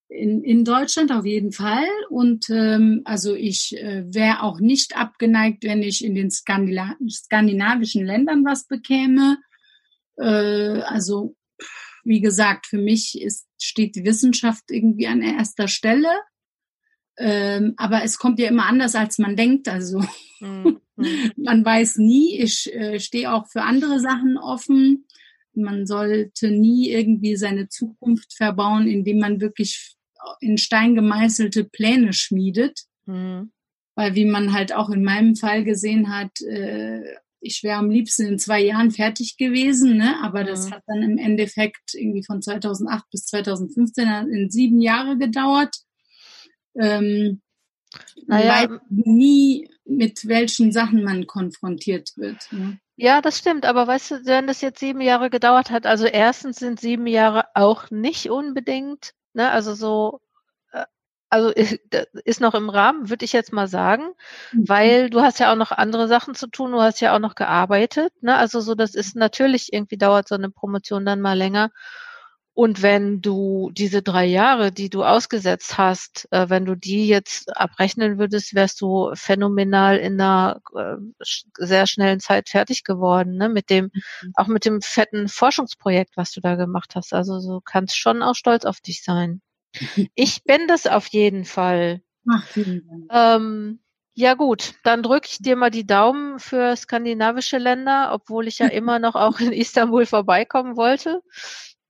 in, 0.08 0.42
in 0.42 0.64
Deutschland 0.64 1.12
auf 1.12 1.26
jeden 1.26 1.52
Fall. 1.52 1.86
Und 2.08 2.48
ähm, 2.48 3.02
also 3.04 3.34
ich 3.34 3.76
äh, 3.76 4.04
wäre 4.06 4.42
auch 4.42 4.58
nicht 4.58 4.96
abgeneigt, 4.96 5.64
wenn 5.64 5.82
ich 5.82 6.02
in 6.02 6.14
den 6.14 6.30
Skandila 6.30 6.96
skandinavischen 7.08 8.06
Ländern 8.06 8.44
was 8.44 8.66
bekäme. 8.66 9.38
Äh, 10.16 10.80
also 10.80 11.36
wie 12.04 12.20
gesagt, 12.20 12.66
für 12.66 12.78
mich 12.78 13.20
ist, 13.20 13.46
steht 13.60 13.96
die 13.96 14.04
Wissenschaft 14.06 14.70
irgendwie 14.70 15.08
an 15.08 15.20
erster 15.20 15.68
Stelle. 15.68 16.08
Ähm, 17.18 17.74
aber 17.76 18.02
es 18.02 18.18
kommt 18.18 18.38
ja 18.38 18.48
immer 18.48 18.64
anders, 18.64 18.94
als 18.94 19.18
man 19.18 19.36
denkt. 19.36 19.68
Also 19.68 20.02
mhm. 20.40 20.80
Man 21.36 21.64
weiß 21.64 21.98
nie. 21.98 22.38
Ich 22.38 22.72
äh, 22.74 23.00
stehe 23.00 23.32
auch 23.32 23.46
für 23.48 23.62
andere 23.62 24.00
Sachen 24.00 24.38
offen. 24.38 25.06
Man 25.54 25.86
sollte 25.86 26.50
nie 26.50 26.90
irgendwie 26.90 27.36
seine 27.36 27.68
Zukunft 27.68 28.34
verbauen, 28.34 28.86
indem 28.86 29.18
man 29.18 29.40
wirklich 29.40 29.96
in 30.40 30.58
Stein 30.58 30.94
gemeißelte 30.94 31.64
Pläne 31.64 32.12
schmiedet. 32.12 32.80
Mhm. 33.06 33.52
Weil 33.94 34.14
wie 34.14 34.26
man 34.26 34.52
halt 34.52 34.72
auch 34.72 34.90
in 34.90 35.02
meinem 35.02 35.34
Fall 35.34 35.64
gesehen 35.64 36.14
hat, 36.14 36.40
äh, 36.42 37.02
ich 37.40 37.62
wäre 37.62 37.78
am 37.78 37.90
liebsten 37.90 38.26
in 38.26 38.38
zwei 38.38 38.60
Jahren 38.60 38.90
fertig 38.90 39.36
gewesen, 39.36 39.96
ne? 39.96 40.16
aber 40.22 40.44
das 40.44 40.66
mhm. 40.66 40.74
hat 40.74 40.82
dann 40.86 41.02
im 41.02 41.18
Endeffekt 41.18 41.94
irgendwie 41.94 42.24
von 42.24 42.42
2008 42.42 43.04
bis 43.10 43.26
2015 43.26 44.08
in 44.30 44.50
sieben 44.50 44.80
Jahre 44.80 45.16
gedauert. 45.16 45.76
Ähm, 46.78 47.40
naja, 48.26 48.70
weiß 48.70 48.80
nie, 48.90 49.70
mit 49.84 50.28
welchen 50.28 50.72
Sachen 50.72 51.02
man 51.02 51.26
konfrontiert 51.26 52.12
wird. 52.16 52.52
Ne? 52.52 52.78
Ja, 52.96 53.22
das 53.22 53.38
stimmt. 53.38 53.64
Aber 53.64 53.86
weißt 53.86 54.10
du, 54.10 54.26
wenn 54.26 54.46
das 54.46 54.60
jetzt 54.60 54.80
sieben 54.80 55.00
Jahre 55.00 55.30
gedauert 55.30 55.70
hat, 55.70 55.86
also 55.86 56.06
erstens 56.06 56.56
sind 56.56 56.80
sieben 56.80 57.06
Jahre 57.06 57.44
auch 57.54 57.90
nicht 57.90 58.28
unbedingt, 58.28 59.14
ne, 59.34 59.50
also 59.50 59.74
so, 59.74 60.20
äh, 60.72 60.84
also 61.30 61.50
ist 62.24 62.40
noch 62.40 62.54
im 62.54 62.68
Rahmen, 62.70 63.08
würde 63.08 63.24
ich 63.24 63.32
jetzt 63.32 63.52
mal 63.52 63.68
sagen, 63.68 64.14
mhm. 64.52 64.68
weil 64.68 65.10
du 65.10 65.20
hast 65.22 65.38
ja 65.38 65.52
auch 65.52 65.56
noch 65.56 65.70
andere 65.70 66.08
Sachen 66.08 66.34
zu 66.34 66.48
tun, 66.48 66.72
du 66.72 66.80
hast 66.80 67.00
ja 67.00 67.14
auch 67.14 67.20
noch 67.20 67.36
gearbeitet, 67.36 68.12
ne, 68.20 68.36
also 68.36 68.60
so, 68.60 68.74
das 68.74 68.96
ist 68.96 69.14
natürlich 69.14 69.72
irgendwie 69.72 69.96
dauert 69.98 70.28
so 70.28 70.34
eine 70.34 70.50
Promotion 70.50 71.06
dann 71.06 71.20
mal 71.20 71.38
länger. 71.38 71.70
Und 72.58 72.82
wenn 72.82 73.22
du 73.22 73.70
diese 73.72 74.02
drei 74.02 74.24
Jahre, 74.24 74.72
die 74.72 74.90
du 74.90 75.04
ausgesetzt 75.04 75.78
hast, 75.78 76.26
äh, 76.32 76.50
wenn 76.50 76.64
du 76.64 76.74
die 76.74 77.06
jetzt 77.06 77.56
abrechnen 77.56 78.18
würdest, 78.18 78.52
wärst 78.52 78.80
du 78.80 79.12
phänomenal 79.14 79.96
in 79.96 80.20
einer 80.20 80.60
äh, 80.74 80.96
sehr 81.56 81.86
schnellen 81.86 82.18
Zeit 82.18 82.48
fertig 82.48 82.82
geworden, 82.82 83.36
ne? 83.36 83.48
Mit 83.48 83.70
dem, 83.70 83.92
mhm. 83.92 84.32
auch 84.34 84.48
mit 84.48 84.64
dem 84.64 84.82
fetten 84.82 85.28
Forschungsprojekt, 85.28 86.16
was 86.16 86.32
du 86.32 86.40
da 86.40 86.56
gemacht 86.56 86.96
hast. 86.96 87.14
Also 87.14 87.40
du 87.40 87.60
kannst 87.60 87.96
schon 87.96 88.24
auch 88.24 88.34
stolz 88.34 88.64
auf 88.64 88.80
dich 88.80 89.04
sein. 89.04 89.40
Ich 90.16 90.42
bin 90.44 90.66
das 90.66 90.88
auf 90.88 91.06
jeden 91.06 91.44
Fall. 91.44 92.02
Ach, 92.28 92.44
vielen 92.44 92.82
Dank. 92.88 93.40
Ähm, 93.40 93.78
ja 94.14 94.34
gut, 94.34 94.74
dann 94.82 95.04
drücke 95.04 95.28
ich 95.30 95.38
dir 95.38 95.54
mal 95.54 95.70
die 95.70 95.86
Daumen 95.86 96.40
für 96.40 96.74
skandinavische 96.74 97.58
Länder, 97.58 98.10
obwohl 98.12 98.48
ich 98.48 98.58
ja 98.58 98.66
immer 98.66 98.98
noch 98.98 99.14
auch 99.14 99.38
in 99.38 99.52
Istanbul 99.52 100.06
vorbeikommen 100.06 100.76
wollte. 100.76 101.22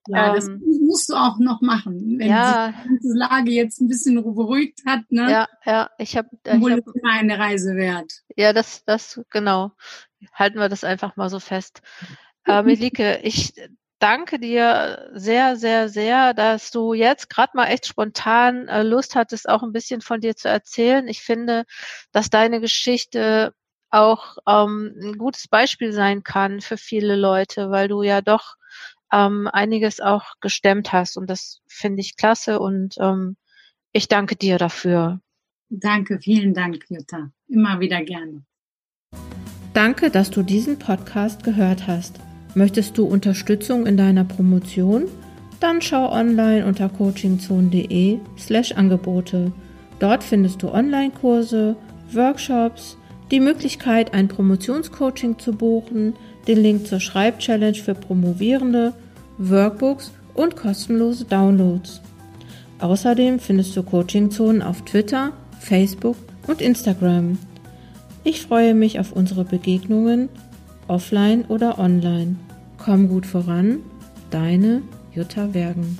Ja, 0.08 0.34
das 0.34 0.48
ähm, 0.48 0.62
musst 0.82 1.10
du 1.10 1.14
auch 1.14 1.38
noch 1.38 1.60
machen, 1.60 2.18
wenn 2.18 2.28
ja, 2.28 2.72
sich 2.88 3.00
die 3.00 3.18
Lage 3.18 3.50
jetzt 3.50 3.80
ein 3.80 3.88
bisschen 3.88 4.14
beruhigt 4.16 4.80
hat. 4.86 5.02
Ne? 5.10 5.30
Ja, 5.30 5.48
ja, 5.64 5.90
ich 5.98 6.16
habe 6.16 6.30
Wohl 6.44 6.72
hab, 6.72 6.80
immer 6.80 7.12
eine 7.12 7.38
Reise 7.38 7.76
wert. 7.76 8.12
Ja, 8.36 8.52
das, 8.52 8.84
das 8.84 9.20
genau. 9.30 9.72
Halten 10.32 10.58
wir 10.58 10.68
das 10.68 10.84
einfach 10.84 11.16
mal 11.16 11.28
so 11.28 11.40
fest. 11.40 11.82
Äh, 12.46 12.62
Melike, 12.62 13.20
ich 13.22 13.52
danke 13.98 14.38
dir 14.38 15.10
sehr, 15.12 15.56
sehr, 15.56 15.88
sehr, 15.88 16.32
dass 16.32 16.70
du 16.70 16.94
jetzt 16.94 17.28
gerade 17.28 17.52
mal 17.54 17.66
echt 17.66 17.86
spontan 17.86 18.68
äh, 18.68 18.82
Lust 18.82 19.14
hattest, 19.14 19.48
auch 19.48 19.62
ein 19.62 19.72
bisschen 19.72 20.00
von 20.00 20.20
dir 20.20 20.36
zu 20.36 20.48
erzählen. 20.48 21.06
Ich 21.06 21.22
finde, 21.22 21.64
dass 22.12 22.30
deine 22.30 22.60
Geschichte 22.60 23.52
auch 23.90 24.36
ähm, 24.46 24.94
ein 25.02 25.18
gutes 25.18 25.48
Beispiel 25.48 25.92
sein 25.92 26.22
kann 26.22 26.60
für 26.60 26.76
viele 26.76 27.16
Leute, 27.16 27.70
weil 27.70 27.88
du 27.88 28.02
ja 28.02 28.20
doch 28.20 28.56
ähm, 29.12 29.48
einiges 29.52 30.00
auch 30.00 30.34
gestemmt 30.40 30.92
hast. 30.92 31.16
Und 31.16 31.28
das 31.28 31.60
finde 31.66 32.00
ich 32.00 32.16
klasse 32.16 32.60
und 32.60 32.96
ähm, 33.00 33.36
ich 33.92 34.08
danke 34.08 34.36
dir 34.36 34.58
dafür. 34.58 35.20
Danke, 35.70 36.18
vielen 36.20 36.54
Dank, 36.54 36.84
Jutta. 36.88 37.30
Immer 37.48 37.80
wieder 37.80 38.02
gerne. 38.02 38.44
Danke, 39.74 40.10
dass 40.10 40.30
du 40.30 40.42
diesen 40.42 40.78
Podcast 40.78 41.44
gehört 41.44 41.86
hast. 41.86 42.18
Möchtest 42.54 42.98
du 42.98 43.04
Unterstützung 43.06 43.86
in 43.86 43.96
deiner 43.96 44.24
Promotion? 44.24 45.06
Dann 45.60 45.80
schau 45.80 46.10
online 46.12 46.66
unter 46.66 46.88
coachingzone.de 46.88 48.18
slash 48.36 48.72
Angebote. 48.72 49.52
Dort 49.98 50.22
findest 50.22 50.62
du 50.62 50.70
Online-Kurse, 50.70 51.76
Workshops, 52.12 52.97
die 53.30 53.40
Möglichkeit, 53.40 54.14
ein 54.14 54.28
Promotionscoaching 54.28 55.38
zu 55.38 55.52
buchen, 55.52 56.14
den 56.46 56.58
Link 56.58 56.86
zur 56.86 57.00
Schreibchallenge 57.00 57.78
für 57.78 57.94
Promovierende, 57.94 58.94
Workbooks 59.38 60.12
und 60.34 60.56
kostenlose 60.56 61.24
Downloads. 61.24 62.00
Außerdem 62.78 63.38
findest 63.38 63.76
du 63.76 63.82
Coaching-Zonen 63.82 64.62
auf 64.62 64.82
Twitter, 64.82 65.32
Facebook 65.58 66.16
und 66.46 66.62
Instagram. 66.62 67.38
Ich 68.24 68.42
freue 68.42 68.74
mich 68.74 69.00
auf 69.00 69.12
unsere 69.12 69.44
Begegnungen, 69.44 70.28
offline 70.86 71.44
oder 71.46 71.78
online. 71.78 72.36
Komm 72.78 73.08
gut 73.08 73.26
voran, 73.26 73.80
deine 74.30 74.82
Jutta 75.12 75.52
Wergen. 75.54 75.98